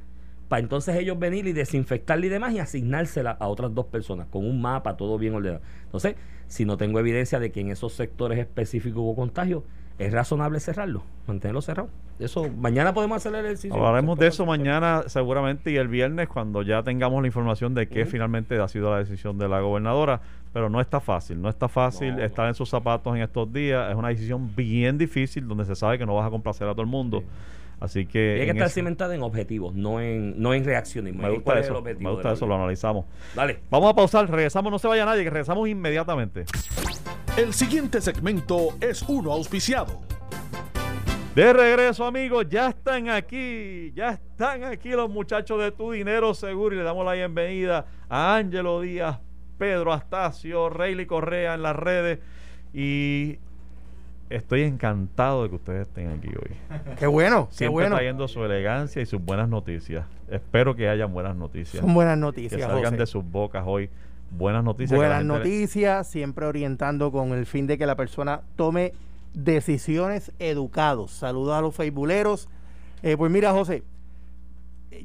[0.48, 4.44] para entonces ellos venir y desinfectarla y demás y asignársela a otras dos personas con
[4.46, 5.62] un mapa, todo bien ordenado.
[5.84, 9.64] Entonces, si no tengo evidencia de que en esos sectores específicos hubo contagio,
[9.98, 11.90] es razonable cerrarlo, mantenerlo cerrado.
[12.20, 13.74] Eso, mañana podemos hacer el ejercicio.
[13.74, 18.06] Hablaremos de eso mañana seguramente y el viernes cuando ya tengamos la información de qué
[18.06, 20.20] finalmente ha sido la decisión de la gobernadora.
[20.52, 22.24] Pero no está fácil, no está fácil No, no.
[22.24, 23.90] estar en sus zapatos en estos días.
[23.90, 26.82] Es una decisión bien difícil donde se sabe que no vas a complacer a todo
[26.82, 27.20] el mundo.
[27.20, 27.26] Sí.
[27.80, 28.34] Así que...
[28.36, 31.22] Tiene que estar ese- cimentada en objetivos, no en, no en reaccionismo.
[31.22, 33.04] me gusta eso, me de gusta eso, lo analizamos.
[33.34, 33.60] Dale.
[33.70, 36.44] Vamos a pausar, regresamos, no se vaya nadie, que regresamos inmediatamente.
[37.36, 40.00] El siguiente segmento es uno auspiciado.
[41.36, 46.74] De regreso, amigos, ya están aquí, ya están aquí los muchachos de Tu Dinero Seguro
[46.74, 49.20] y le damos la bienvenida a Ángelo Díaz,
[49.56, 52.18] Pedro Astacio, Rayleigh Correa en las redes
[52.74, 53.38] y
[54.30, 56.56] estoy encantado de que ustedes estén aquí hoy.
[56.98, 57.96] Qué bueno, qué Siempre bueno.
[57.96, 60.04] trayendo su elegancia y sus buenas noticias.
[60.30, 61.82] Espero que hayan buenas noticias.
[61.82, 62.96] Son buenas que noticias, salgan José.
[62.96, 63.88] de sus bocas hoy.
[64.30, 64.90] Buenas noticias.
[64.90, 68.92] que Buenas le- noticias, siempre orientando con el fin de que la persona tome
[69.32, 71.12] decisiones educados.
[71.12, 72.48] Saludos a los feibuleros.
[73.02, 73.82] Eh, pues mira, José,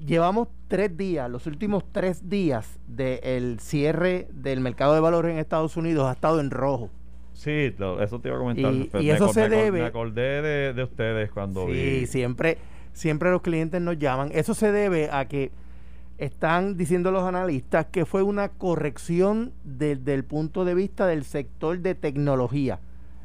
[0.05, 5.77] llevamos tres días, los últimos tres días del cierre del mercado de valores en Estados
[5.77, 6.89] Unidos ha estado en rojo.
[7.43, 8.73] Sí, lo- eso te iba a comentar.
[9.01, 12.05] Y- eso se me debe- Me acordé de, de ustedes cuando Sí, vi.
[12.05, 12.57] siempre,
[12.93, 14.29] siempre los clientes nos llaman.
[14.33, 15.51] Eso se debe a que
[16.17, 21.79] están diciendo los analistas que fue una corrección desde el punto de vista del sector
[21.79, 22.79] de tecnología.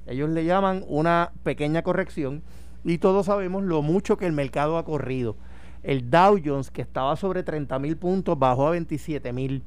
[0.07, 2.43] Ellos le llaman una pequeña corrección
[2.85, 5.37] y todos sabemos lo mucho que el mercado ha corrido.
[5.83, 9.63] El Dow Jones, que estaba sobre 30 mil puntos, bajó a 27 mil.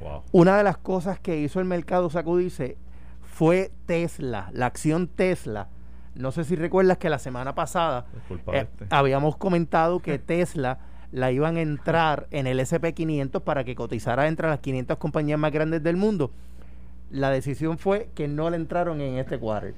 [0.00, 0.22] Wow.
[0.32, 2.76] Una de las cosas que hizo el mercado sacudirse
[3.36, 5.68] fue Tesla, la acción Tesla.
[6.14, 10.18] No sé si recuerdas que la semana pasada Es culpa de eh, habíamos comentado que
[10.26, 10.78] Tesla
[11.12, 15.52] la iban a entrar en el SP500 para que cotizara entre las 500 compañías más
[15.52, 16.30] grandes del mundo.
[17.10, 19.74] La decisión fue que no la entraron en este quarter.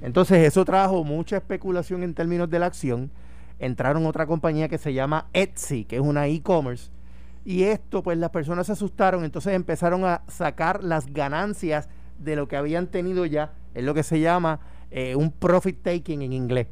[0.00, 3.12] Entonces eso trajo mucha especulación en términos de la acción.
[3.60, 6.90] Entraron otra compañía que se llama Etsy, que es una e-commerce.
[7.44, 11.88] Y esto, pues las personas se asustaron, entonces empezaron a sacar las ganancias
[12.18, 13.52] de lo que habían tenido ya.
[13.74, 14.60] Es lo que se llama
[14.90, 16.66] eh, un profit taking en inglés.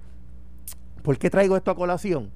[1.03, 2.31] ¿Por qué traigo esto a colación?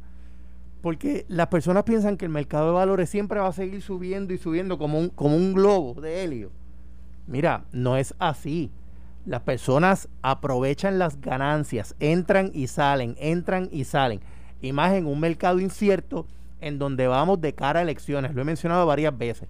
[0.82, 4.38] Porque las personas piensan que el mercado de valores siempre va a seguir subiendo y
[4.38, 6.50] subiendo como un, como un globo de helio.
[7.26, 8.70] Mira, no es así.
[9.26, 14.20] Las personas aprovechan las ganancias, entran y salen, entran y salen.
[14.62, 16.26] Y más en un mercado incierto
[16.61, 18.34] en donde vamos de cara a elecciones.
[18.34, 19.48] Lo he mencionado varias veces.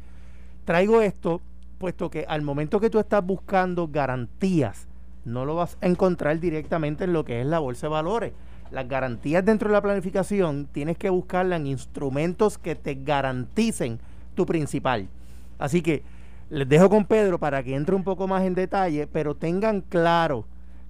[0.64, 1.40] Traigo esto
[1.80, 4.86] puesto que al momento que tú estás buscando garantías,
[5.24, 8.32] no lo vas a encontrar directamente en lo que es la bolsa de valores.
[8.70, 13.98] Las garantías dentro de la planificación tienes que buscarlas en instrumentos que te garanticen
[14.34, 15.08] tu principal.
[15.58, 16.02] Así que
[16.50, 20.44] les dejo con Pedro para que entre un poco más en detalle, pero tengan claro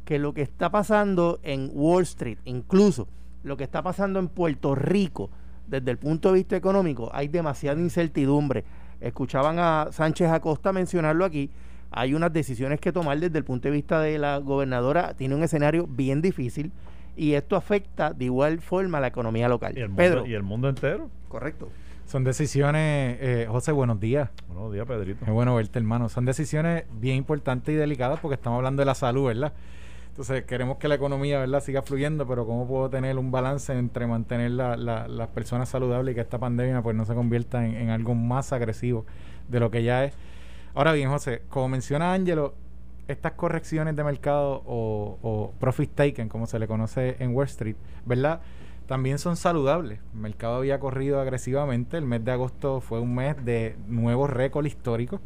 [0.05, 3.07] que lo que está pasando en Wall Street, incluso
[3.45, 5.31] lo que está pasando en Puerto Rico,
[5.69, 8.65] desde el punto de vista económico, hay demasiada incertidumbre.
[9.01, 11.51] Escuchaban a Sánchez Acosta mencionarlo aquí.
[11.91, 15.15] Hay unas decisiones que tomar desde el punto de vista de la gobernadora.
[15.15, 16.71] Tiene un escenario bien difícil
[17.17, 19.77] y esto afecta de igual forma a la economía local.
[19.77, 21.11] Y el, Pedro, mundo, y el mundo entero.
[21.29, 21.69] correcto.
[22.07, 24.31] Son decisiones, eh, José, buenos días.
[24.49, 25.25] Buenos días, Pedrito.
[25.25, 26.09] Es bueno verte, hermano.
[26.09, 29.53] Son decisiones bien importantes y delicadas porque estamos hablando de la salud, ¿verdad?
[30.11, 34.07] Entonces queremos que la economía, ¿verdad?, siga fluyendo, pero ¿cómo puedo tener un balance entre
[34.07, 37.75] mantener la- la- las personas saludables y que esta pandemia pues no se convierta en,
[37.77, 39.07] en algo más agresivo
[39.49, 40.13] de lo que ya es?
[40.75, 42.55] Ahora bien, José, como menciona Ángelo,
[43.09, 47.77] estas correcciones de mercado o, o profit taken, como se le conoce en Wall Street,
[48.05, 48.41] ¿verdad?
[48.87, 50.01] También son saludables.
[50.15, 51.97] El mercado había corrido agresivamente.
[51.97, 55.21] El mes de agosto fue un mes de nuevos récords históricos.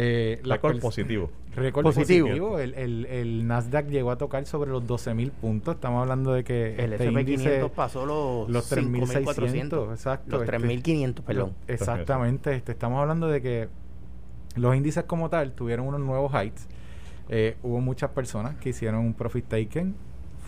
[0.00, 1.28] Eh, Récord positivo.
[1.56, 2.26] Récord Positivo.
[2.28, 2.58] positivo.
[2.60, 5.74] El, el- el Nasdaq llegó a tocar sobre los 12 mil puntos.
[5.74, 10.38] Estamos hablando de que El este SP500 índice- pasó los, los 3.600, exacto.
[10.38, 11.54] Los este, 3.500, perdón.
[11.66, 12.54] Exactamente.
[12.54, 13.68] Este, estamos hablando de que
[14.54, 16.68] los índices como tal tuvieron unos nuevos heights.
[17.28, 19.96] Eh, hubo muchas personas que hicieron un profit taken.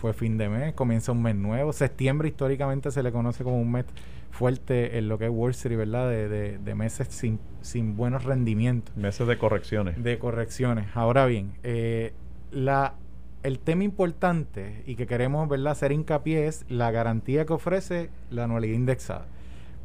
[0.01, 1.71] Fue fin de mes, comienza un mes nuevo.
[1.73, 3.85] Septiembre históricamente se le conoce como un mes
[4.31, 6.09] fuerte en lo que es Wall Street, ¿verdad?
[6.09, 10.03] De, de- de meses sin, sin buenos rendimientos Meses de correcciones.
[10.03, 10.87] de correcciones.
[10.95, 12.13] Ahora bien, eh,
[12.51, 12.95] la,
[13.43, 15.73] el tema importante y que queremos ¿verdad?
[15.73, 19.27] hacer hincapié es la garantía que ofrece la anualidad indexada.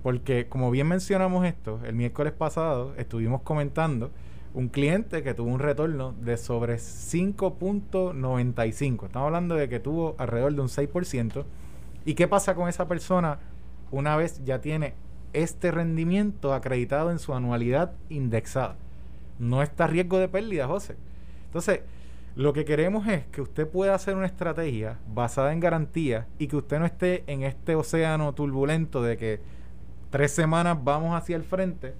[0.02, 4.12] Porque como bien mencionamos esto, el miércoles pasado estuvimos comentando
[4.56, 9.04] un cliente que tuvo un retorno de sobre 5.95.
[9.04, 11.44] Estamos hablando de que tuvo alrededor de un 6%.
[12.06, 13.38] ¿Y qué pasa con esa persona
[13.90, 14.94] una vez ya tiene
[15.34, 18.76] este rendimiento acreditado en su anualidad indexada?
[19.38, 20.96] No está riesgo de pérdida, José.
[21.44, 21.80] Entonces,
[22.34, 26.56] lo que queremos es que usted pueda hacer una estrategia basada en garantías y que
[26.56, 29.38] usted no esté en este océano turbulento de que
[30.08, 31.92] tres semanas vamos hacia el frente,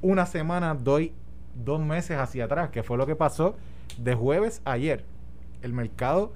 [0.00, 1.12] una semana doy
[1.54, 3.56] dos meses hacia atrás, que fue lo que pasó
[3.98, 5.04] de jueves ayer.
[5.62, 6.32] El mercado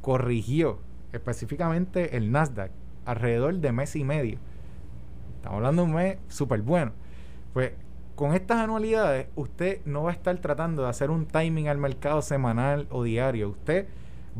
[0.00, 0.78] corrigió,
[1.12, 2.70] específicamente el Nasdaq,
[3.04, 4.38] alrededor de mes y medio.
[5.36, 6.92] Estamos hablando de un mes súper bueno.
[7.52, 7.72] Pues
[8.14, 12.20] con estas anualidades, usted no va a estar tratando de hacer un timing al mercado
[12.20, 13.50] semanal o diario.
[13.50, 13.86] Usted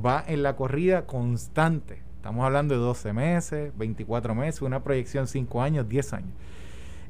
[0.04, 2.02] va en la corrida constante.
[2.16, 6.32] Estamos hablando de 12 meses, 24 meses, una proyección 5 años, 10 años.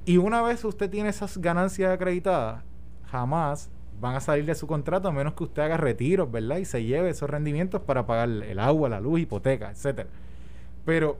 [0.04, 2.62] Y una vez usted tiene esas ganancias acreditadas,
[3.10, 6.58] jamás van a salir de su contrato a menos que usted haga retiros, ¿verdad?
[6.58, 10.08] Y se lleve esos rendimientos para pagar el agua, la luz, hipoteca, etcétera.
[10.84, 11.18] Pero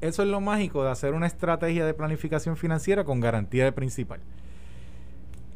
[0.00, 4.20] eso es lo mágico de hacer una estrategia de planificación financiera con garantía de principal.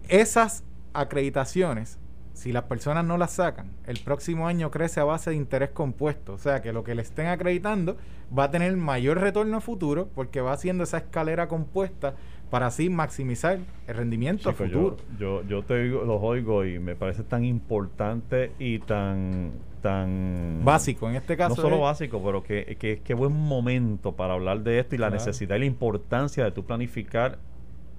[0.08, 1.98] Esas acreditaciones,
[2.32, 6.34] si las personas no las sacan, el próximo año crece a base de interés compuesto.
[6.34, 7.96] O sea que lo que le estén acreditando
[8.36, 12.14] va a tener mayor retorno futuro porque va haciendo esa escalera compuesta
[12.50, 14.96] para así maximizar el rendimiento Chico, futuro.
[15.18, 20.62] yo, yo, yo te oigo- los oigo y me parece tan importante y tan tan
[20.64, 21.54] Básico, en este caso.
[21.54, 24.98] no solo es- básico, pero que, que, que buen momento para hablar de esto y
[24.98, 25.24] la Claro.
[25.24, 27.38] necesidad y la importancia de tu planificar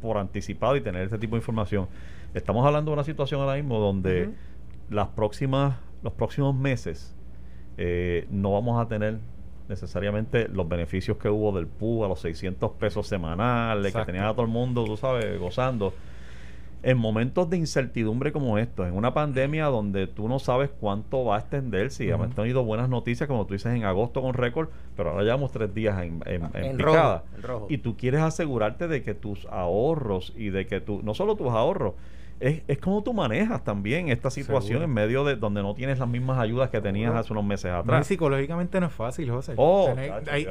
[0.01, 1.87] por anticipado y tener este tipo de información.
[2.33, 4.31] Estamos hablando de una situación ahora mismo donde
[4.89, 7.15] las próximas, los próximos meses
[7.77, 9.19] eh, no vamos a tener
[9.69, 14.05] necesariamente los beneficios que hubo del PU a los 600 pesos semanales, Exacto.
[14.07, 15.93] que tenía a todo el mundo, tú sabes, gozando.
[16.83, 21.35] en momentos de incertidumbre como estos, en una pandemia donde tú no sabes cuánto va
[21.37, 25.09] a extenderse, y hemos tenido buenas noticias, como tú dices, en agosto con récord, pero
[25.09, 27.23] ahora llevamos tres días en, en, en En picada.
[27.23, 27.67] rojo, en rojo.
[27.69, 31.47] Y tú quieres asegurarte de que tus ahorros y de que tú, no solo tus
[31.49, 31.93] ahorros,
[32.39, 34.85] es, es como tú manejas también esta situación Seguro.
[34.85, 37.73] en medio de donde no tienes las mismas ayudas que tenías hace unos meses y
[37.75, 38.05] atrás.
[38.05, 39.53] psicológicamente no es fácil, José.
[39.57, 40.47] Oh, Tener- hay-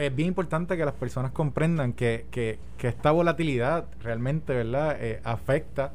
[0.00, 4.96] es bien importante que las personas comprendan que, que, que esta volatilidad realmente, ¿verdad?
[5.00, 5.92] Eh, afecta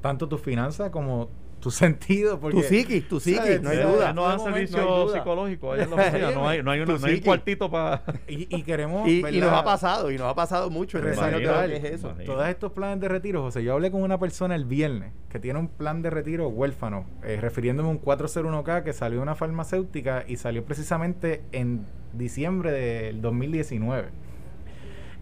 [0.00, 1.28] tanto tus finanzas como
[1.60, 2.40] tu sentido.
[2.40, 4.12] Porque, Tu psiquis, tu psiquis, no hay duda.
[4.12, 5.18] no dan servicio no hay duda.
[5.18, 8.02] psicológico ahí en la oficina, no hay, no hay, una- no hay un cuartito para...
[8.26, 9.08] Y, y queremos.
[9.08, 10.98] Y, nos ha pasado, y nos ha pasado mucho.
[10.98, 12.08] en el año que imagino, va, que es eso.
[12.08, 12.32] imagino.
[12.34, 15.58] Todos estos planes de retiro, José, yo hablé con una persona el viernes que tiene
[15.58, 20.24] un plan de retiro huérfano, eh, refiriéndome a un 401k que salió de una farmacéutica
[20.26, 24.08] y salió precisamente en diciembre del 2019.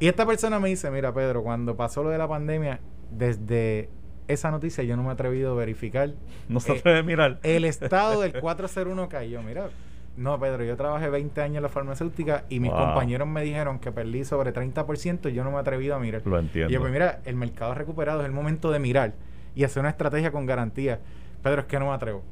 [0.00, 2.80] Y esta persona me dice, mira Pedro, cuando pasó lo de la pandemia,
[3.10, 3.88] desde
[4.28, 6.10] esa noticia yo no me he atrevido a verificar
[6.48, 7.38] No se Eh, atreve a mirar.
[7.42, 9.26] el estado del 401k.
[9.26, 9.68] Y yo, mira,
[10.16, 12.80] no, Pedro, yo trabajé 20 años en la farmacéutica y mis Wow.
[12.86, 16.22] compañeros me dijeron que perdí sobre 30% y yo no me he atrevido a mirar.
[16.24, 16.70] Lo entiendo.
[16.70, 19.14] Y yo, pues mira, el mercado ha recuperado, es el momento de mirar
[19.54, 21.00] y hacer una estrategia con garantía.
[21.42, 22.22] Pedro, es que no me atrevo.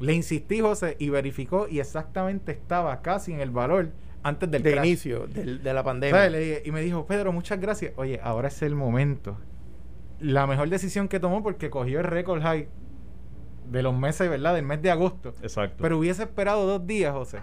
[0.00, 3.88] Le insistí, José, y verificó y exactamente estaba casi en el valor
[4.22, 4.86] antes del de crash.
[4.86, 6.28] inicio del- de la pandemia.
[6.28, 7.92] Le dije- y me dijo, Pedro, muchas gracias.
[7.96, 9.38] Oye, ahora es el momento.
[10.20, 12.68] La mejor decisión que tomó porque cogió el récord high
[13.70, 14.54] de los meses, ¿verdad?
[14.54, 15.32] Del mes de agosto.
[15.42, 15.76] Exacto.
[15.80, 17.38] Pero hubiese esperado dos días, José.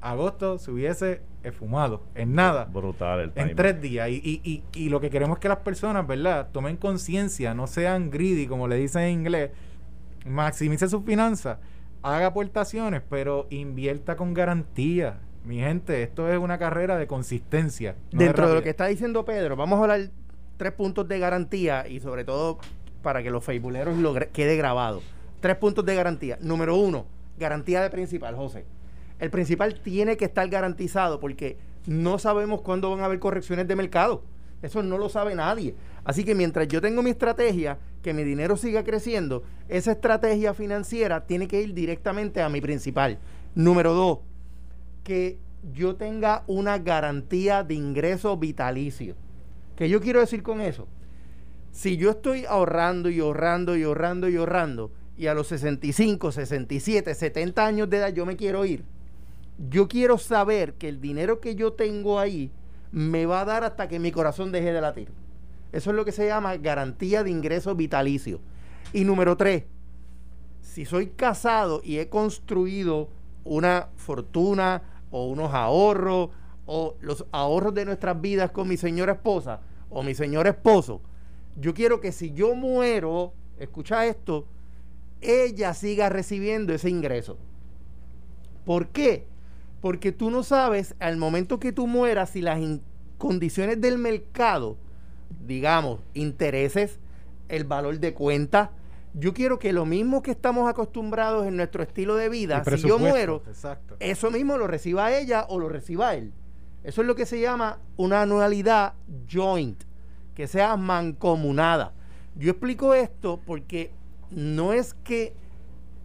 [0.00, 2.66] Agosto se hubiese esfumado en nada.
[2.66, 3.56] Brutal el En timing.
[3.56, 4.08] tres días.
[4.10, 6.50] Y, y, y, y lo que queremos es que las personas, ¿verdad?
[6.52, 9.50] Tomen conciencia, no sean greedy, como le dicen en inglés.
[10.24, 11.58] Maximice sus finanzas,
[12.02, 15.18] haga aportaciones, pero invierta con garantía.
[15.44, 17.96] Mi gente, esto es una carrera de consistencia.
[18.12, 18.62] no Dentro de lo rapidez.
[18.64, 20.10] que está diciendo Pedro, vamos a hablar
[20.58, 22.58] tres puntos de garantía y sobre todo
[23.02, 25.00] para que los feibuleros lo quede grabado.
[25.40, 26.36] Tres puntos de garantía.
[26.42, 27.06] Número uno,
[27.38, 28.66] garantía de principal, José.
[29.18, 31.56] El principal tiene que estar garantizado porque
[31.86, 34.22] no sabemos cuándo van a haber correcciones de mercado.
[34.60, 35.74] Eso no lo sabe nadie.
[36.04, 41.24] Así que mientras yo tengo mi estrategia, que mi dinero siga creciendo, esa estrategia financiera
[41.26, 43.18] tiene que ir directamente a mi principal.
[43.54, 44.18] Número dos,
[45.04, 45.38] que
[45.72, 49.14] yo tenga una garantía de ingreso vitalicio.
[49.78, 50.88] ¿Qué yo quiero decir con eso?
[51.70, 57.14] Si yo estoy ahorrando y ahorrando y ahorrando y ahorrando y a los 65, 67,
[57.14, 58.82] 70 años de edad yo me quiero ir,
[59.70, 62.50] yo quiero saber que el dinero que yo tengo ahí
[62.90, 65.12] me va a dar hasta que mi corazón deje de latir.
[65.70, 68.40] Eso es lo que se llama garantía de ingreso vitalicio.
[68.92, 69.62] Y número tres,
[70.60, 73.10] si soy casado y he construido
[73.44, 76.30] una fortuna o unos ahorros
[76.70, 81.00] o los ahorros de nuestras vidas con mi señora esposa o mi señor esposo,
[81.56, 84.44] yo quiero que si yo muero, escucha esto,
[85.22, 87.38] ella siga recibiendo ese ingreso.
[88.66, 89.24] ¿Por qué?
[89.80, 92.60] Porque tú no sabes al momento que tú mueras si las
[93.16, 94.76] condiciones del mercado,
[95.46, 97.00] digamos, intereses,
[97.48, 98.72] el valor de cuenta,
[99.14, 102.98] yo quiero que lo mismo que estamos acostumbrados en nuestro estilo de vida, si yo
[102.98, 103.96] muero, Exacto.
[104.00, 106.34] eso mismo lo reciba ella o lo reciba él.
[106.84, 108.94] Eso es lo que se llama una anualidad
[109.30, 109.82] joint,
[110.34, 111.92] que sea mancomunada.
[112.36, 113.90] Yo explico esto porque
[114.30, 115.34] no es que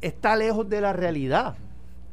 [0.01, 1.55] está lejos de la realidad,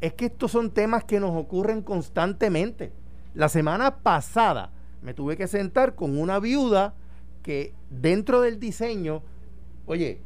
[0.01, 2.93] es que estos son temas que nos ocurren constantemente.
[3.35, 4.71] La semana pasada
[5.03, 6.95] me tuve que sentar con una viuda
[7.43, 9.23] que dentro del diseño,
[9.87, 10.21] oye,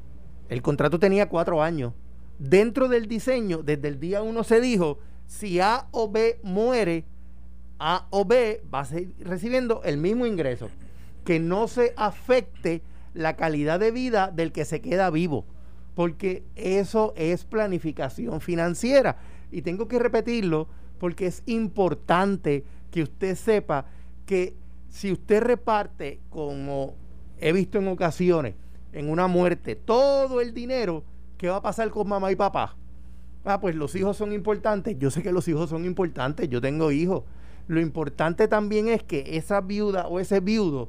[0.49, 1.93] el contrato tenía cuatro años.
[2.39, 7.05] Dentro del diseño, desde el día uno se dijo, si A o B muere,
[7.79, 10.70] A o B va a seguir recibiendo el mismo ingreso.
[11.25, 12.83] Que no se afecte
[13.14, 15.45] la calidad de vida del que se queda vivo.
[15.95, 19.16] Porque eso es planificación financiera.
[19.51, 20.68] Y tengo que repetirlo
[20.99, 23.87] porque es importante que usted sepa
[24.27, 24.57] que
[24.89, 26.95] si usted reparte, como
[27.39, 28.55] he visto en ocasiones,
[28.93, 31.05] en una muerte, todo el dinero,
[31.37, 32.77] ¿qué va a pasar con mamá y papá?
[33.45, 34.97] Ah, pues los hijos son importantes.
[34.99, 36.49] Yo sé que los hijos son importantes.
[36.49, 37.25] Yo tengo hijos.
[37.67, 40.89] Lo importante también es que esa viuda o ese viudo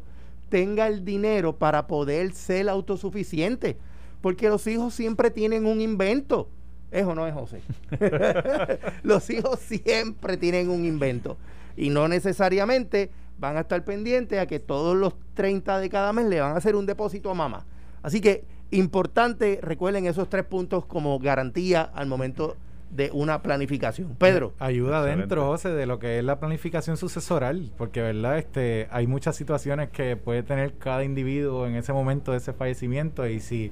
[0.50, 3.78] tenga el dinero para poder ser autosuficiente.
[4.22, 6.50] Porque los hijos siempre tienen un invento.
[6.92, 7.62] ¿Es o no es, José?
[9.04, 11.38] los hijos siempre tienen un invento.
[11.78, 16.26] Y no necesariamente van a estar pendientes a que todos los 30 de cada mes
[16.26, 17.66] le van a hacer un depósito a mamá.
[18.02, 22.56] Así que importante, recuerden esos tres puntos como garantía al momento
[22.92, 24.16] de una planificación.
[24.18, 24.54] Pedro.
[24.60, 25.22] Ayuda Excelente.
[25.22, 29.90] dentro, José, de lo que es la planificación sucesoral, porque verdad, este, hay muchas situaciones
[29.90, 33.72] que puede tener cada individuo en ese momento de ese fallecimiento y si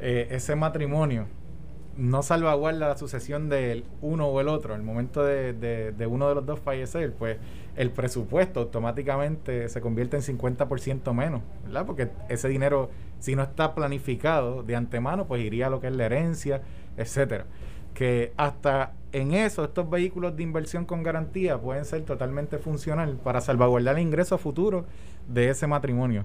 [0.00, 1.26] eh, ese matrimonio
[1.96, 6.28] no salvaguarda la sucesión del uno o el otro, el momento de, de- de uno
[6.28, 7.38] de los dos fallecer, pues
[7.76, 11.86] el presupuesto automáticamente se convierte en 50% menos, ¿verdad?
[11.86, 15.92] Porque ese dinero, si no está planificado de antemano, pues iría a lo que es
[15.96, 16.62] la herencia,
[16.96, 17.46] etcétera.
[17.98, 23.40] Que hasta en eso, estos vehículos de inversión con garantía pueden ser totalmente funcional para
[23.40, 24.84] salvaguardar el ingreso futuro
[25.26, 26.24] de ese matrimonio.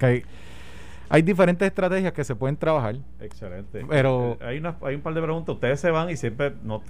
[0.00, 0.24] Que
[1.10, 2.96] hay, diferentes estrategias que se pueden trabajar.
[3.20, 3.84] Excelente.
[3.86, 5.54] Pero- Eh, hay, una, hay un par de preguntas.
[5.56, 6.82] Ustedes se van y siempre no,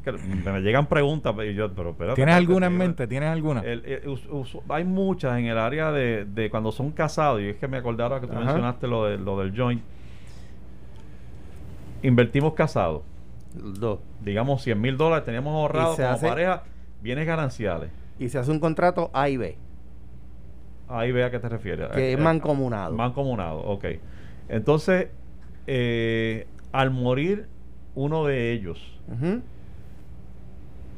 [0.45, 1.35] me llegan preguntas.
[1.45, 3.09] Y yo, pero espérate, ¿Tienes alguna en mente?
[3.09, 3.63] ¿Tienes alguna?
[3.63, 7.41] El- el- us- us- hay muchas en el área de, de cuando son casados.
[7.41, 8.45] Y es que me acordé ahora que tú Ajá.
[8.45, 9.83] mencionaste lo, de, lo del joint.
[12.05, 13.03] Invertimos casados.
[13.55, 14.01] Dos.
[14.21, 16.63] Digamos 100 mil dólares teníamos ahorrados Y como hace- pareja.
[17.03, 17.91] Bienes gananciales.
[18.19, 19.57] Y se hace un contrato A y B,
[20.89, 21.89] Ahí ve a qué te refieres.
[21.89, 22.95] que es eh, mancomunado.
[22.95, 23.85] Mancomunado, ok.
[24.49, 25.09] Entonces,
[25.67, 27.49] eh, al morir
[27.95, 29.41] uno de ellos, Ujú.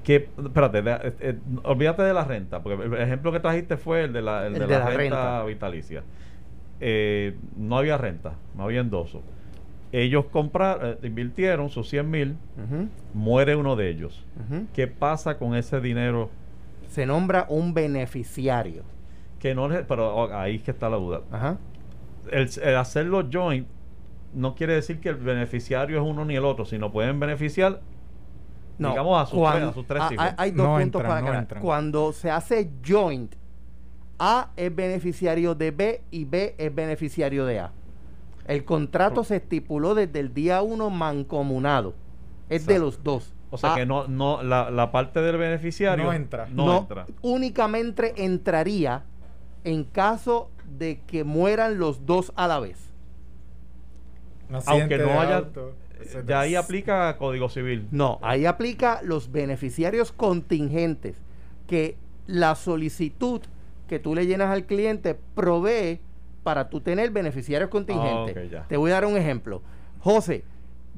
[0.03, 4.05] que, espérate, de- eh, eh, olvídate de la renta, porque el ejemplo que trajiste fue
[4.05, 5.45] el de la, el El de de la la renta, renta.
[5.45, 6.03] vitalicia.
[6.81, 9.23] Eh, no había renta, no había endoso.
[9.97, 12.37] Ellos compraron, invirtieron sus 100 mil,
[13.13, 14.25] muere uno de ellos.
[14.73, 16.31] ¿Qué pasa con ese dinero?
[16.89, 18.83] Se nombra un beneficiario.
[19.39, 21.21] Que no le- pero oh, ahí es que está la duda.
[21.31, 21.59] Ajá.
[22.33, 23.69] el, el hacerlo joint
[24.33, 27.81] no quiere decir que el beneficiario es uno ni el otro, sino pueden beneficiar,
[28.79, 30.25] No, digamos, a sus, tres, a sus tres a- hijos.
[30.27, 31.43] hay- Hay dos No puntos entran, para no aclarar.
[31.43, 31.63] entran.
[31.63, 33.35] Cuando se hace joint,
[34.19, 37.73] A es beneficiario de B y B es beneficiario de A.
[38.47, 39.25] El contrato Oh.
[39.25, 41.95] se estipuló desde el día 1 mancomunado.
[42.49, 43.33] Es de los dos.
[43.51, 46.47] o sea A- que no, no la, la parte del beneficiario No entra.
[46.51, 47.07] No, no, entra.
[47.23, 49.05] únicamente entraría
[49.63, 52.79] en caso de que mueran los dos a la vez.
[54.51, 55.37] Un Aunque no haya.
[55.39, 56.23] auto, eh.
[56.27, 57.89] Ya ahí aplica Código Civil.
[57.91, 61.17] No, ahí aplica los beneficiarios contingentes,
[61.67, 63.41] que la solicitud
[63.89, 66.01] que tú le llenas al cliente provee
[66.45, 68.55] para tú tener beneficiarios contingentes.
[68.55, 68.67] Ah.
[68.69, 69.63] Te voy a dar un ejemplo.
[69.99, 70.45] José,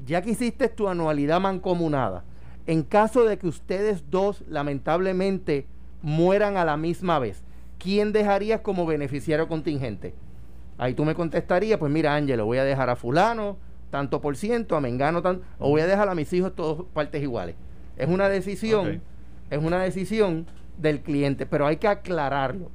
[0.05, 2.23] ya que hiciste tu anualidad mancomunada,
[2.67, 5.65] en caso de que ustedes dos lamentablemente
[6.03, 7.43] mueran a la misma vez,
[7.79, 10.13] ¿quién dejarías como beneficiario contingente?
[10.77, 13.57] Ahí tú me contestarías, pues mira, Ángelo, voy a dejar a fulano
[13.89, 17.23] tanto por ciento, a Mengano tanto, o voy a dejar a mis hijos todos partes
[17.23, 17.55] iguales.
[17.95, 19.01] Es una decisión,
[19.49, 20.45] es una decisión
[20.77, 22.69] del cliente, pero hay que aclararlo.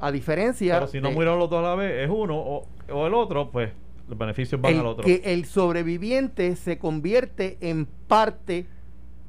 [0.00, 2.66] A diferencia Pero si no de- murieron los dos a la vez, es uno o,
[2.90, 3.70] o el otro, pues
[4.08, 5.04] los beneficios van el, al otro.
[5.04, 8.66] que el sobreviviente se convierte en parte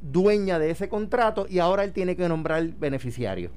[0.01, 3.51] dueña de ese contrato y ahora él tiene que nombrar beneficiario.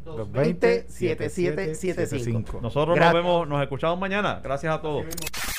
[0.07, 2.61] 787-220-7775.
[2.61, 3.14] Nosotros Gracias.
[3.14, 4.40] nos vemos, nos escuchamos mañana.
[4.42, 5.04] Gracias a todos.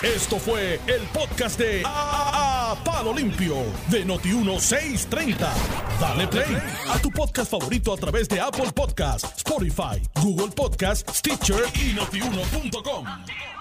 [0.04, 3.56] Esto fue el podcast de A, A- Palo Limpio
[3.90, 5.38] de Noti1630.
[6.00, 6.58] Dale play
[6.94, 13.57] a tu podcast favorito a través de Apple Podcasts, Spotify, Google Podcasts, Stitcher y notiuno.com.